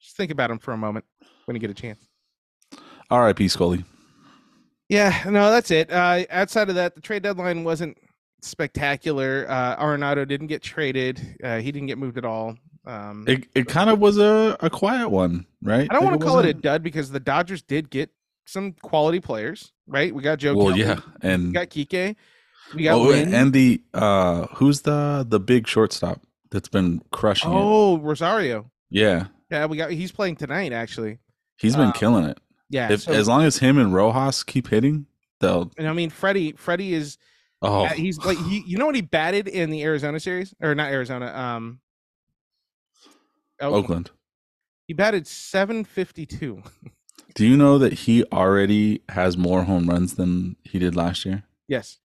just 0.00 0.16
think 0.16 0.30
about 0.30 0.50
him 0.50 0.58
for 0.58 0.72
a 0.72 0.76
moment 0.76 1.04
when 1.44 1.54
you 1.54 1.60
get 1.60 1.70
a 1.70 1.74
chance. 1.74 2.00
R.I.P. 3.10 3.48
Scully. 3.48 3.84
Yeah, 4.88 5.22
no, 5.26 5.50
that's 5.50 5.70
it. 5.70 5.90
Uh, 5.90 6.24
outside 6.30 6.68
of 6.68 6.74
that, 6.74 6.94
the 6.94 7.00
trade 7.00 7.22
deadline 7.22 7.64
wasn't 7.64 7.96
spectacular. 8.42 9.46
Uh, 9.48 9.76
Arenado 9.76 10.26
didn't 10.26 10.48
get 10.48 10.62
traded. 10.62 11.38
Uh, 11.42 11.58
he 11.58 11.70
didn't 11.72 11.88
get 11.88 11.98
moved 11.98 12.18
at 12.18 12.24
all. 12.24 12.56
Um, 12.84 13.24
It 13.28 13.46
it 13.54 13.68
kind 13.68 13.90
of 13.90 13.98
was 14.00 14.18
a, 14.18 14.56
a 14.60 14.68
quiet 14.70 15.08
one, 15.08 15.46
right? 15.62 15.86
I 15.90 15.94
don't 15.94 16.04
want 16.04 16.20
to 16.20 16.26
call 16.26 16.38
it 16.40 16.46
a 16.46 16.54
dud 16.54 16.82
because 16.82 17.10
the 17.10 17.20
Dodgers 17.20 17.62
did 17.62 17.90
get 17.90 18.10
some 18.46 18.72
quality 18.72 19.20
players, 19.20 19.72
right? 19.86 20.12
We 20.14 20.22
got 20.22 20.38
Joe. 20.38 20.54
Well, 20.56 20.68
Kelly, 20.68 20.80
yeah, 20.80 21.00
we 21.22 21.28
and 21.30 21.54
got 21.54 21.68
Kike. 21.70 22.16
We 22.74 22.84
got 22.84 22.94
Oh, 22.98 23.12
and 23.12 23.52
the 23.52 23.80
uh, 23.94 24.46
who's 24.54 24.80
the 24.82 25.24
the 25.28 25.38
big 25.38 25.68
shortstop 25.68 26.22
that's 26.50 26.68
been 26.68 27.02
crushing 27.12 27.50
it? 27.52 27.56
oh 27.56 27.98
Rosario. 27.98 28.70
Yeah, 28.90 29.26
Yeah, 29.50 29.66
we 29.66 29.76
got. 29.76 29.90
He's 29.92 30.10
playing 30.12 30.36
tonight 30.36 30.72
actually. 30.72 31.18
he's 31.58 31.76
been 31.76 31.86
Um, 31.86 31.92
killing 31.92 32.24
it. 32.24 32.38
Yeah. 32.68 32.90
If 32.90 33.02
so- 33.02 33.12
as 33.12 33.28
long 33.28 33.44
as 33.44 33.58
him 33.58 33.78
and 33.78 33.94
Rojas 33.94 34.42
keep 34.42 34.68
hitting, 34.68 35.06
they'll. 35.40 35.70
and 35.78 35.86
I 35.88 35.92
mean 35.92 36.10
Freddie. 36.10 36.52
Freddie 36.52 36.94
is. 36.94 37.16
Oh, 37.64 37.84
he's 37.86 38.18
like 38.18 38.38
he. 38.38 38.64
You 38.66 38.76
know 38.78 38.86
what 38.86 38.96
he 38.96 39.02
batted 39.02 39.46
in 39.46 39.70
the 39.70 39.82
Arizona 39.84 40.18
series 40.18 40.52
or 40.60 40.74
not 40.74 40.90
Arizona? 40.90 41.26
Um. 41.32 41.78
Oakland. 43.62 43.84
Oakland. 43.84 44.10
He 44.88 44.94
batted 44.94 45.26
seven 45.26 45.84
fifty 45.84 46.26
two. 46.26 46.62
Do 47.34 47.46
you 47.46 47.56
know 47.56 47.78
that 47.78 47.92
he 47.94 48.24
already 48.32 49.00
has 49.08 49.36
more 49.38 49.62
home 49.64 49.88
runs 49.88 50.14
than 50.16 50.56
he 50.64 50.78
did 50.78 50.94
last 50.96 51.24
year? 51.24 51.44
Yes. 51.68 51.98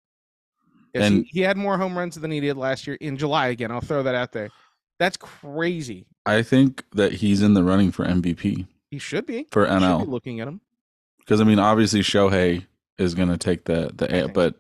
Yes, 0.95 1.05
And- 1.05 1.25
he, 1.25 1.31
he 1.33 1.41
had 1.41 1.57
more 1.57 1.79
home 1.79 1.99
runs 1.99 2.15
than 2.17 2.31
he 2.31 2.39
did 2.41 2.57
last 2.57 2.87
year 2.87 2.97
in 3.01 3.17
July. 3.17 3.49
Again, 3.49 3.71
I'll 3.73 3.81
throw 3.81 4.03
that 4.05 4.15
out 4.15 4.31
there. 4.33 4.51
That's 5.01 5.17
crazy. 5.17 6.07
I 6.27 6.43
think 6.43 6.85
that 6.93 7.13
he's 7.13 7.43
in 7.43 7.55
the 7.55 7.63
running 7.65 7.91
for 7.91 8.05
MVP 8.07 8.67
He 8.91 8.99
should 8.99 9.27
be. 9.27 9.47
for 9.51 9.67
Should 9.67 9.79
be 9.79 9.85
NL 9.85 10.07
looking 10.09 10.41
at 10.41 10.49
him. 10.49 10.61
because 11.19 11.41
I 11.41 11.45
mean, 11.45 11.59
obviously 11.59 12.01
Shohei 12.01 12.65
is 12.99 13.15
going 13.15 13.29
to 13.29 13.37
take 13.37 13.65
the 13.65 13.91
the 13.95 14.31
but 14.33 14.55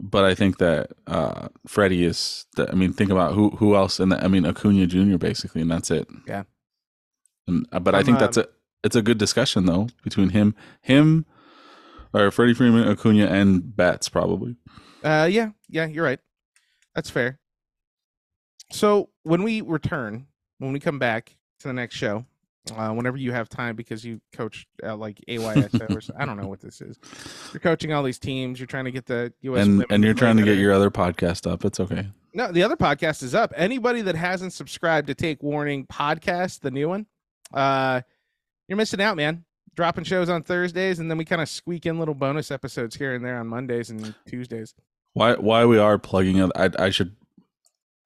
but 0.00 0.24
I 0.24 0.34
think 0.34 0.58
that 0.58 0.92
uh 1.06 1.48
Freddie 1.66 2.04
is. 2.04 2.46
The, 2.56 2.70
I 2.70 2.74
mean, 2.74 2.92
think 2.92 3.10
about 3.10 3.34
who 3.34 3.50
who 3.50 3.76
else 3.76 4.00
in 4.00 4.08
the. 4.10 4.22
I 4.22 4.28
mean, 4.28 4.46
Acuna 4.46 4.86
Jr. 4.86 5.16
basically, 5.16 5.62
and 5.62 5.70
that's 5.70 5.90
it. 5.90 6.08
Yeah. 6.26 6.44
And, 7.46 7.66
uh, 7.72 7.80
but 7.80 7.94
I 7.94 7.98
I'm, 7.98 8.04
think 8.04 8.18
that's 8.18 8.38
um, 8.38 8.44
a 8.44 8.86
it's 8.86 8.96
a 8.96 9.02
good 9.02 9.18
discussion 9.18 9.66
though 9.66 9.88
between 10.02 10.30
him 10.30 10.54
him 10.80 11.26
or 12.12 12.30
Freddie 12.30 12.54
Freeman, 12.54 12.88
Acuna, 12.88 13.26
and 13.26 13.76
Betts 13.76 14.08
probably. 14.08 14.56
Uh, 15.02 15.28
yeah, 15.30 15.50
yeah, 15.68 15.86
you're 15.86 16.04
right. 16.04 16.20
That's 16.94 17.10
fair. 17.10 17.40
So 18.70 19.10
when 19.24 19.42
we 19.42 19.60
return, 19.60 20.26
when 20.58 20.72
we 20.72 20.80
come 20.80 20.98
back 20.98 21.36
to 21.60 21.68
the 21.68 21.74
next 21.74 21.96
show, 21.96 22.24
uh, 22.72 22.90
whenever 22.90 23.16
you 23.16 23.32
have 23.32 23.48
time, 23.48 23.76
because 23.76 24.04
you 24.04 24.20
coach 24.32 24.66
uh, 24.82 24.96
like 24.96 25.20
AYSO 25.28 25.94
or 25.94 26.00
so, 26.00 26.14
I 26.18 26.24
don't 26.24 26.36
know 26.36 26.48
what 26.48 26.60
this 26.60 26.80
is. 26.80 26.98
You're 27.52 27.60
coaching 27.60 27.92
all 27.92 28.02
these 28.02 28.18
teams. 28.18 28.58
You're 28.58 28.66
trying 28.66 28.86
to 28.86 28.90
get 28.90 29.06
the 29.06 29.32
U.S. 29.42 29.66
and 29.66 29.84
and 29.90 30.02
you're 30.02 30.14
trying 30.14 30.36
to 30.38 30.42
get 30.42 30.58
your 30.58 30.72
other 30.72 30.90
podcast 30.90 31.50
up. 31.50 31.64
It's 31.64 31.78
okay. 31.80 32.08
No, 32.32 32.50
the 32.50 32.62
other 32.62 32.76
podcast 32.76 33.22
is 33.22 33.34
up. 33.34 33.52
Anybody 33.56 34.02
that 34.02 34.16
hasn't 34.16 34.52
subscribed 34.52 35.06
to 35.08 35.14
Take 35.14 35.42
Warning 35.42 35.86
podcast, 35.86 36.60
the 36.60 36.70
new 36.70 36.88
one, 36.88 37.06
uh, 37.52 38.00
you're 38.66 38.76
missing 38.76 39.00
out, 39.00 39.16
man. 39.16 39.44
Dropping 39.76 40.04
shows 40.04 40.28
on 40.28 40.42
Thursdays, 40.42 41.00
and 41.00 41.10
then 41.10 41.18
we 41.18 41.24
kind 41.24 41.42
of 41.42 41.48
squeak 41.48 41.84
in 41.84 41.98
little 41.98 42.14
bonus 42.14 42.50
episodes 42.50 42.96
here 42.96 43.14
and 43.14 43.24
there 43.24 43.38
on 43.38 43.46
Mondays 43.46 43.90
and 43.90 44.14
Tuesdays. 44.26 44.74
Why 45.12 45.34
why 45.34 45.64
we 45.66 45.78
are 45.78 45.98
plugging 45.98 46.38
it? 46.38 46.50
I 46.56 46.70
I 46.78 46.90
should. 46.90 47.14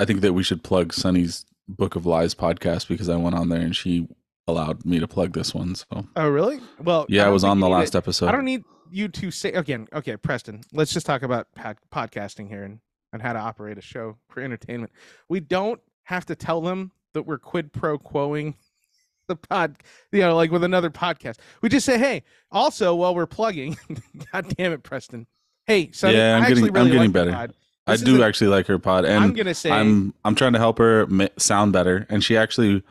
I 0.01 0.05
think 0.05 0.21
that 0.21 0.33
we 0.33 0.43
should 0.43 0.63
plug 0.63 0.93
Sunny's 0.93 1.45
Book 1.69 1.97
of 1.97 2.07
Lies 2.07 2.35
podcast 2.35 2.89
because 2.89 3.09
I 3.09 3.17
went 3.17 3.35
on 3.35 3.49
there 3.49 3.61
and 3.61 3.75
she 3.75 4.09
allowed 4.49 4.85
me 4.85 4.99
to 4.99 5.07
plug 5.07 5.33
this 5.35 5.55
one. 5.55 5.75
So 5.75 6.07
Oh, 6.17 6.29
really? 6.29 6.61
Well, 6.83 7.07
yeah, 7.09 7.23
I 7.23 7.25
don't 7.27 7.35
was 7.35 7.45
on 7.45 7.61
the 7.61 7.69
last 7.69 7.95
it- 7.95 7.99
episode. 7.99 8.27
I 8.29 8.33
don't 8.33 8.45
need 8.45 8.65
you 8.91 9.09
to 9.09 9.31
say 9.31 9.53
again. 9.53 9.87
Okay, 9.93 10.17
Preston. 10.17 10.63
Let's 10.73 10.93
just 10.93 11.07
talk 11.07 11.23
about 11.23 11.47
pod- 11.55 11.79
podcasting 11.93 12.49
here 12.49 12.65
and 12.65 12.81
and 13.13 13.23
how 13.23 13.33
to 13.33 13.39
operate 13.39 13.79
a 13.79 13.83
show 13.83 14.17
for 14.29 14.43
entertainment. 14.43 14.93
We 15.31 15.41
don't 15.41 15.81
have 16.05 16.27
to 16.27 16.35
tell 16.37 16.61
them 16.61 16.93
that 17.15 17.23
we're 17.23 17.39
quid 17.39 17.73
pro 17.73 17.99
quoing 17.99 18.55
the 19.29 19.37
pod, 19.37 19.77
you 20.13 20.21
know, 20.21 20.35
like 20.37 20.51
with 20.51 20.65
another 20.65 20.91
podcast. 20.91 21.37
We 21.63 21.69
just 21.69 21.87
say, 21.87 21.99
hey, 21.99 22.23
also 22.51 22.95
while 22.95 23.15
we're 23.15 23.27
plugging, 23.27 23.77
God 24.33 24.55
damn 24.57 24.73
it, 24.73 24.83
Preston. 24.83 25.27
Hey, 25.67 25.91
so 25.93 26.09
Yeah, 26.09 26.37
I'm 26.37 26.43
I 26.45 26.49
getting- 26.49 26.65
I'm 26.77 26.87
getting 26.87 26.99
like 27.01 27.13
better. 27.13 27.53
I 27.87 27.97
do 27.97 28.23
a- 28.23 28.27
actually 28.27 28.49
like 28.49 28.67
her 28.67 28.79
pod, 28.79 29.07
and 29.07 29.23
I'm 29.25 29.33
gonna 29.33 29.55
say 29.55 29.71
I'm 29.71 30.13
I'm 30.25 30.35
trying 30.35 30.53
to 30.53 30.59
help 30.59 30.77
her 30.79 31.07
sound 31.39 31.73
better, 31.73 32.07
and 32.11 32.23
she 32.23 32.37
actually 32.37 32.83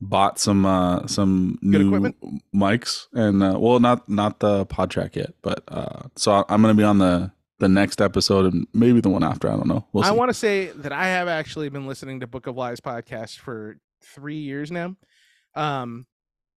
bought 0.00 0.38
some 0.38 0.64
uh 0.64 1.06
some 1.06 1.58
Good 1.62 1.80
new 1.80 1.86
equipment? 1.88 2.16
mics, 2.54 3.06
and 3.12 3.42
uh, 3.42 3.56
well, 3.58 3.80
not 3.80 4.08
not 4.08 4.40
the 4.40 4.66
pod 4.66 4.90
track 4.90 5.16
yet, 5.16 5.34
but 5.42 5.62
uh, 5.68 6.02
so 6.16 6.44
I'm 6.48 6.62
gonna 6.62 6.74
be 6.74 6.84
on 6.84 6.98
the 6.98 7.32
the 7.58 7.68
next 7.68 8.00
episode 8.00 8.52
and 8.52 8.66
maybe 8.72 9.00
the 9.00 9.08
one 9.08 9.24
after. 9.24 9.48
I 9.48 9.56
don't 9.56 9.66
know. 9.66 9.84
We'll. 9.92 10.04
I 10.04 10.12
want 10.12 10.28
to 10.30 10.34
say 10.34 10.66
that 10.66 10.92
I 10.92 11.06
have 11.08 11.28
actually 11.28 11.68
been 11.68 11.86
listening 11.86 12.20
to 12.20 12.26
Book 12.26 12.46
of 12.46 12.56
Lies 12.56 12.80
podcast 12.80 13.38
for 13.38 13.78
three 14.02 14.38
years 14.38 14.70
now. 14.70 14.96
Um, 15.54 16.06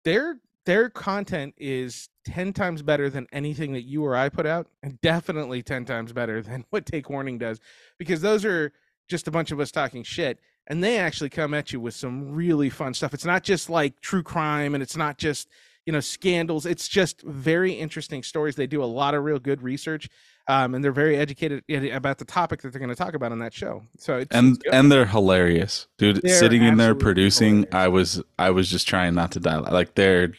their 0.05 0.38
their 0.66 0.90
content 0.90 1.55
is 1.57 2.11
ten 2.26 2.53
times 2.53 2.83
better 2.83 3.09
than 3.09 3.26
anything 3.33 3.72
that 3.72 3.83
you 3.83 4.05
or 4.05 4.14
I 4.14 4.29
put 4.29 4.44
out, 4.46 4.66
and 4.83 5.00
definitely 5.00 5.62
ten 5.62 5.85
times 5.87 6.12
better 6.12 6.42
than 6.42 6.64
what 6.70 6.85
Take 6.85 7.09
Warning 7.09 7.38
does, 7.38 7.61
because 7.98 8.20
those 8.20 8.44
are 8.44 8.72
just 9.09 9.26
a 9.26 9.31
bunch 9.31 9.50
of 9.50 9.59
us 9.59 9.70
talking 9.72 10.03
shit, 10.03 10.38
and 10.70 10.83
they 10.83 10.96
actually 10.98 11.28
come 11.28 11.52
at 11.52 11.72
you 11.72 11.80
with 11.80 11.94
some 11.94 12.33
really 12.33 12.70
fun 12.70 12.94
stuff. 12.94 13.12
It's 13.12 13.26
not 13.26 13.42
just 13.42 13.68
like 13.68 14.00
true 14.00 14.22
crime, 14.22 14.72
and 14.74 14.83
it's 14.83 14.96
not 14.96 15.18
just 15.18 15.48
you 15.85 15.92
know 15.92 16.00
scandals. 16.00 16.64
It's 16.64 16.88
just 16.88 17.20
very 17.22 17.72
interesting 17.72 18.22
stories. 18.22 18.54
They 18.56 18.66
do 18.66 18.83
a 18.83 18.87
lot 18.87 19.14
of 19.14 19.24
real 19.24 19.38
good 19.38 19.62
research. 19.62 20.09
Um, 20.48 20.74
and 20.74 20.83
they're 20.83 20.90
very 20.90 21.16
educated 21.16 21.62
about 21.92 22.18
the 22.18 22.24
topic 22.24 22.62
that 22.62 22.72
they're 22.72 22.80
going 22.80 22.88
to 22.88 22.96
talk 22.96 23.14
about 23.14 23.30
on 23.30 23.38
that 23.38 23.52
show. 23.54 23.83
So 23.98 24.18
it's 24.18 24.35
and 24.35 24.56
it's 24.56 24.64
and 24.72 24.90
they're 24.90 25.06
hilarious, 25.06 25.87
dude. 25.98 26.22
They're 26.22 26.35
Sitting 26.38 26.62
in 26.64 26.76
there 26.76 26.94
producing, 26.94 27.64
hilarious. 27.70 27.74
I 27.74 27.88
was 27.88 28.22
I 28.38 28.50
was 28.50 28.68
just 28.70 28.88
trying 28.88 29.14
not 29.14 29.33
to 29.33 29.40
die. 29.40 29.59
Like 29.59 29.94
they're 29.94 30.33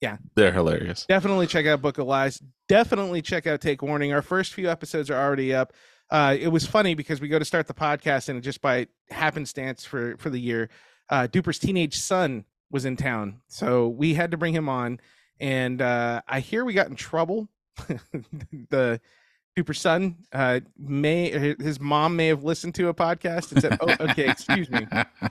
Yeah. 0.00 0.18
they're 0.34 0.52
hilarious. 0.52 1.06
definitely 1.06 1.46
check 1.48 1.66
out 1.66 1.80
Book 1.82 1.98
of 1.98 2.06
Lies. 2.06 2.40
Definitely 2.68 3.20
check 3.22 3.46
out 3.46 3.60
Take 3.60 3.82
Warning. 3.82 4.12
Our 4.12 4.22
first 4.22 4.54
few 4.54 4.70
episodes 4.70 5.10
are 5.10 5.20
already 5.20 5.52
up. 5.54 5.72
Uh, 6.12 6.36
it 6.38 6.48
was 6.48 6.66
funny 6.66 6.94
because 6.94 7.22
we 7.22 7.28
go 7.28 7.38
to 7.38 7.44
start 7.44 7.66
the 7.66 7.72
podcast 7.72 8.28
and 8.28 8.42
just 8.42 8.60
by 8.60 8.86
happenstance 9.10 9.82
for 9.82 10.14
for 10.18 10.28
the 10.28 10.38
year, 10.38 10.68
uh, 11.08 11.26
Duper's 11.26 11.58
teenage 11.58 11.98
son 11.98 12.44
was 12.70 12.84
in 12.84 12.96
town, 12.96 13.40
so 13.48 13.88
we 13.88 14.12
had 14.12 14.30
to 14.30 14.36
bring 14.36 14.54
him 14.54 14.68
on. 14.68 15.00
And 15.40 15.80
uh, 15.80 16.20
I 16.28 16.40
hear 16.40 16.66
we 16.66 16.74
got 16.74 16.88
in 16.88 16.96
trouble. 16.96 17.48
the 18.68 19.00
Duper's 19.56 19.80
son 19.80 20.16
uh, 20.34 20.60
may 20.78 21.30
his 21.58 21.80
mom 21.80 22.14
may 22.14 22.26
have 22.26 22.44
listened 22.44 22.74
to 22.74 22.88
a 22.88 22.94
podcast 22.94 23.52
and 23.52 23.62
said, 23.62 23.78
"Oh, 23.80 23.96
okay, 24.10 24.28
excuse 24.28 24.70
me." 24.70 24.86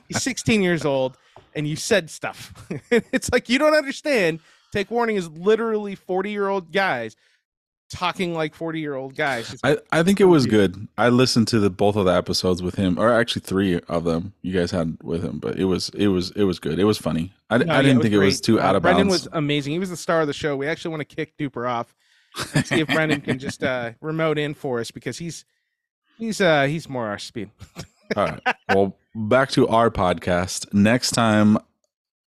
he's 0.07 0.23
16 0.23 0.63
years 0.63 0.83
old 0.83 1.15
and 1.53 1.67
you 1.67 1.75
said 1.75 2.09
stuff 2.09 2.53
it's 2.91 3.31
like 3.31 3.49
you 3.49 3.59
don't 3.59 3.75
understand 3.75 4.39
take 4.71 4.89
warning 4.89 5.15
is 5.15 5.29
literally 5.29 5.95
40 5.95 6.31
year 6.31 6.47
old 6.47 6.71
guys 6.71 7.15
talking 7.91 8.33
like 8.33 8.55
40 8.55 8.79
year 8.79 8.95
old 8.95 9.15
guys 9.15 9.55
I, 9.63 9.77
I 9.91 10.03
think 10.03 10.19
it 10.19 10.25
was 10.25 10.45
good. 10.45 10.87
I 10.97 11.09
listened 11.09 11.47
to 11.49 11.59
the 11.59 11.69
both 11.69 11.95
of 11.95 12.05
the 12.05 12.13
episodes 12.13 12.63
with 12.63 12.75
him, 12.75 12.97
or 12.97 13.13
actually 13.13 13.41
three 13.41 13.79
of 13.87 14.03
them 14.05 14.33
you 14.41 14.53
guys 14.53 14.71
had 14.71 14.97
with 15.03 15.23
him. 15.23 15.39
But 15.39 15.57
it 15.59 15.65
was 15.65 15.89
it 15.89 16.07
was 16.07 16.31
it 16.31 16.43
was 16.45 16.59
good. 16.59 16.79
It 16.79 16.85
was 16.85 16.97
funny. 16.97 17.33
I, 17.49 17.57
No, 17.59 17.73
I 17.73 17.77
yeah, 17.77 17.81
didn't 17.81 17.97
was 17.97 18.03
think 18.05 18.13
it 18.15 18.17
was 18.19 18.41
too 18.41 18.59
Uh, 18.59 18.63
out 18.63 18.75
of 18.75 18.81
brendan 18.81 19.07
bounds. 19.07 19.23
Brendan 19.23 19.31
was 19.33 19.37
amazing 19.43 19.73
he 19.73 19.79
was 19.79 19.89
the 19.89 19.97
star 19.97 20.21
of 20.21 20.27
the 20.27 20.33
show 20.33 20.55
we 20.55 20.67
actually 20.67 20.91
want 20.91 21.07
to 21.07 21.15
kick 21.15 21.37
duper 21.37 21.69
off 21.69 21.93
see 22.65 22.79
if 22.79 22.87
brendan 22.95 23.19
can 23.21 23.37
just 23.39 23.61
uh 23.63 23.91
remote 23.99 24.37
in 24.37 24.53
for 24.53 24.79
us 24.79 24.89
because 24.89 25.17
he's 25.17 25.43
he's 26.17 26.39
uh 26.39 26.63
he's 26.63 26.87
more 26.87 27.07
our 27.07 27.19
speed 27.19 27.49
All 28.15 28.25
right. 28.25 28.41
Well, 28.73 28.97
back 29.15 29.51
to 29.51 29.67
our 29.69 29.89
podcast. 29.89 30.73
Next 30.73 31.11
time 31.11 31.57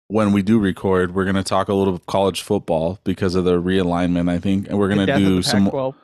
when 0.08 0.32
we 0.32 0.42
do 0.42 0.58
record, 0.58 1.14
we're 1.14 1.24
going 1.24 1.36
to 1.36 1.42
talk 1.42 1.68
a 1.68 1.74
little 1.74 1.98
college 2.00 2.42
football 2.42 2.98
because 3.04 3.34
of 3.34 3.44
the 3.44 3.60
realignment, 3.60 4.30
I 4.30 4.38
think, 4.38 4.68
and 4.68 4.78
we're 4.78 4.88
going 4.94 5.06
to 5.06 5.16
do 5.16 5.42
some 5.42 5.64
Pac-12. 5.64 5.94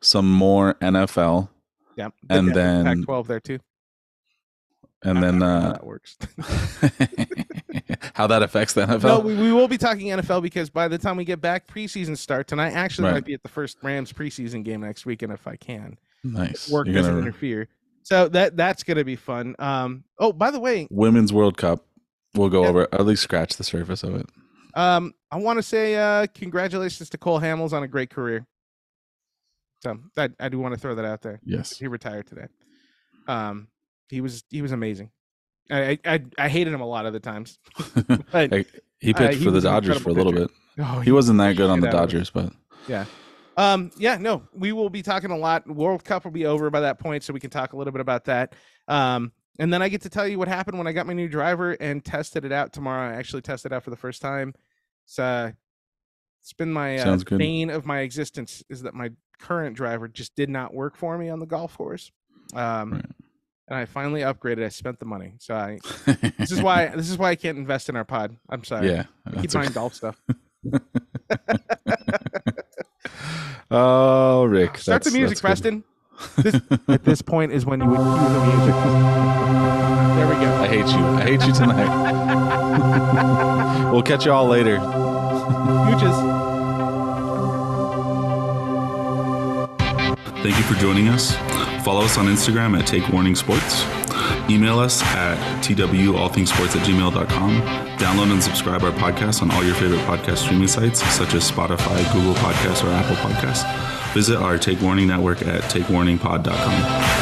some 0.00 0.30
more 0.30 0.74
NFL, 0.74 1.48
yeah 1.96 2.08
and 2.30 2.54
then- 2.54 2.84
Pac 2.84 2.96
12 3.04 3.26
there 3.28 3.40
too 3.40 3.58
and 5.06 5.18
I 5.18 5.20
then 5.20 5.38
don't 5.40 5.48
how 5.50 5.68
uh, 5.68 5.72
that 5.74 5.84
works 5.86 6.16
how 8.14 8.26
that 8.26 8.42
affects 8.42 8.72
the 8.72 8.82
NFL. 8.86 9.02
No, 9.02 9.18
we, 9.20 9.34
we 9.34 9.52
will 9.52 9.68
be 9.68 9.76
talking 9.78 10.06
NFL 10.08 10.42
because 10.42 10.70
by 10.70 10.88
the 10.88 10.96
time 10.98 11.16
we 11.16 11.24
get 11.24 11.40
back, 11.42 11.66
preseason 11.66 12.16
starts, 12.16 12.52
and 12.52 12.60
I 12.60 12.70
actually 12.70 13.06
Right. 13.08 13.14
might 13.14 13.24
be 13.26 13.34
at 13.34 13.42
the 13.42 13.48
first 13.50 13.76
Rams 13.82 14.12
preseason 14.14 14.64
game 14.64 14.80
next 14.80 15.04
weekend 15.04 15.32
if 15.32 15.46
I 15.46 15.56
can. 15.56 15.98
nice. 16.22 16.70
Work 16.70 16.86
You're 16.86 16.94
doesn't 16.96 17.12
gonna- 17.16 17.26
interfere, 17.26 17.68
so 18.02 18.28
that 18.28 18.56
that's 18.56 18.82
gonna 18.82 19.04
be 19.04 19.16
fun. 19.16 19.54
Um. 19.58 20.04
Oh, 20.18 20.32
by 20.32 20.50
the 20.50 20.60
way, 20.60 20.88
Women's 20.90 21.32
World 21.32 21.56
Cup. 21.58 21.84
We'll 22.34 22.48
go 22.50 22.62
Yeah. 22.62 22.68
over 22.68 22.88
at 22.92 23.04
least 23.06 23.22
scratch 23.22 23.56
the 23.56 23.64
surface 23.64 24.02
of 24.02 24.14
it. 24.16 24.26
um, 24.74 25.14
I 25.30 25.36
want 25.38 25.58
to 25.58 25.62
say 25.62 25.96
uh, 25.96 26.26
congratulations 26.34 27.10
to 27.10 27.18
Cole 27.18 27.40
Hamels 27.40 27.72
on 27.72 27.82
a 27.82 27.88
great 27.88 28.10
career. 28.10 28.46
So 29.82 29.98
that 30.16 30.32
I 30.40 30.48
do 30.48 30.58
want 30.58 30.74
to 30.74 30.80
throw 30.80 30.94
that 30.94 31.04
out 31.04 31.20
there. 31.22 31.40
Yes. 31.44 31.76
He 31.76 31.86
retired 31.86 32.26
today. 32.26 32.46
Um, 33.28 33.68
he 34.08 34.20
was 34.20 34.44
he 34.50 34.62
was 34.62 34.72
amazing. 34.72 35.10
I 35.70 35.98
I, 36.04 36.22
I, 36.38 36.48
hated 36.48 36.72
him 36.72 36.80
a 36.80 36.86
lot 36.86 37.06
of 37.06 37.12
the 37.12 37.20
times. 37.20 37.58
But 38.32 38.66
he 39.00 39.12
uh, 39.14 39.18
pitched 39.18 39.38
he 39.38 39.44
for 39.44 39.50
the 39.50 39.60
Dodgers 39.60 39.98
for 39.98 40.10
a 40.10 40.12
little 40.12 40.32
pitcher. 40.32 40.46
bit. 40.76 40.86
oh, 40.86 41.00
He 41.00 41.12
wasn't 41.12 41.38
that 41.38 41.56
good 41.56 41.68
on 41.70 41.80
the 41.80 41.86
shit 41.88 41.94
out 41.94 42.04
of 42.04 42.08
it. 42.10 42.12
Dodgers, 42.12 42.30
but 42.30 42.52
yeah. 42.88 43.04
Um, 43.56 43.90
yeah, 43.96 44.16
no, 44.16 44.42
we 44.52 44.72
will 44.72 44.90
be 44.90 45.02
talking 45.02 45.30
a 45.30 45.36
lot. 45.36 45.66
World 45.68 46.04
Cup 46.04 46.24
will 46.24 46.32
be 46.32 46.46
over 46.46 46.70
by 46.70 46.80
that 46.80 46.98
point, 46.98 47.22
so 47.22 47.32
we 47.32 47.40
can 47.40 47.50
talk 47.50 47.72
a 47.72 47.76
little 47.76 47.92
bit 47.92 48.00
about 48.00 48.24
that. 48.24 48.54
Um, 48.88 49.32
and 49.58 49.72
then 49.72 49.82
I 49.82 49.88
get 49.88 50.02
to 50.02 50.08
tell 50.10 50.26
you 50.26 50.38
what 50.38 50.48
happened 50.48 50.78
when 50.78 50.86
I 50.86 50.92
got 50.92 51.06
my 51.06 51.12
new 51.12 51.28
driver 51.28 51.72
and 51.72 52.04
tested 52.04 52.44
it 52.44 52.52
out 52.52 52.72
tomorrow. 52.72 53.10
I 53.10 53.14
actually 53.14 53.42
tested 53.42 53.72
it 53.72 53.74
out 53.74 53.82
for 53.84 53.90
the 53.90 53.96
first 53.96 54.20
time. 54.22 54.54
It's 55.06 55.18
uh, 55.18 55.52
It's 56.42 56.52
been 56.52 56.72
my 56.72 56.98
uh, 56.98 57.16
bane 57.36 57.70
of 57.70 57.86
my 57.86 58.00
existence 58.00 58.62
is 58.68 58.82
that 58.82 58.94
my 58.94 59.10
current 59.38 59.76
driver 59.76 60.08
just 60.08 60.34
did 60.36 60.48
not 60.50 60.72
work 60.74 60.96
for 60.96 61.16
me 61.18 61.28
on 61.28 61.38
the 61.40 61.46
golf 61.46 61.76
course. 61.76 62.10
Um, 62.54 62.92
Right. 62.92 63.04
and 63.68 63.78
I 63.78 63.84
finally 63.86 64.20
upgraded. 64.20 64.64
I 64.64 64.68
spent 64.68 64.98
the 64.98 65.06
money, 65.06 65.34
so 65.38 65.54
I. 65.54 65.78
This 66.38 66.50
is 66.52 66.60
why. 66.62 66.88
This 66.96 67.10
is 67.10 67.16
why 67.18 67.30
I 67.30 67.36
can't 67.36 67.56
invest 67.58 67.88
in 67.88 67.96
our 67.96 68.04
pod. 68.04 68.36
I'm 68.48 68.64
sorry. 68.64 68.90
yeah. 68.90 69.04
I 69.26 69.40
keep 69.40 69.52
buying 69.52 69.66
okay. 69.66 69.74
golf 69.74 69.94
stuff. 69.94 70.20
Oh, 73.70 74.44
Rick. 74.44 74.78
Start 74.78 75.02
the 75.02 75.10
music. 75.10 75.38
Preston. 75.40 75.82
This, 76.36 76.60
at 76.88 77.04
this 77.04 77.22
point 77.22 77.52
is 77.52 77.64
when 77.66 77.80
you 77.80 77.88
would 77.88 77.96
cue 77.96 78.04
the 78.04 78.46
music. 78.46 78.74
There 80.16 80.28
we 80.28 80.34
go. 80.34 80.54
I 80.62 80.66
hate 80.68 80.86
you. 80.86 81.04
I 81.04 81.22
hate 81.22 81.46
you 81.46 81.52
tonight. 81.52 81.90
we'll 83.92 84.02
catch 84.02 84.24
you 84.26 84.32
all 84.32 84.46
later. 84.46 84.78
Gooches. 84.78 86.34
Thank 90.42 90.56
you 90.58 90.64
for 90.64 90.74
joining 90.74 91.08
us. 91.08 91.34
Follow 91.84 92.02
us 92.02 92.18
on 92.18 92.26
Instagram 92.26 92.78
at 92.78 92.86
Take 92.86 93.08
Warning 93.10 93.34
Sports. 93.34 93.84
Email 94.50 94.78
us 94.78 95.02
at 95.02 95.38
twallthingsports 95.62 96.76
at 96.76 96.86
gmail.com. 96.86 97.93
Download 98.04 98.30
and 98.30 98.42
subscribe 98.42 98.82
our 98.82 98.92
podcast 98.92 99.40
on 99.40 99.50
all 99.50 99.64
your 99.64 99.74
favorite 99.76 100.02
podcast 100.02 100.36
streaming 100.36 100.68
sites, 100.68 101.02
such 101.14 101.32
as 101.32 101.50
Spotify, 101.50 102.12
Google 102.12 102.34
Podcasts, 102.34 102.84
or 102.84 102.90
Apple 102.90 103.16
Podcasts. 103.16 103.64
Visit 104.12 104.36
our 104.36 104.58
Take 104.58 104.82
Warning 104.82 105.06
network 105.06 105.40
at 105.40 105.62
takewarningpod.com. 105.62 107.13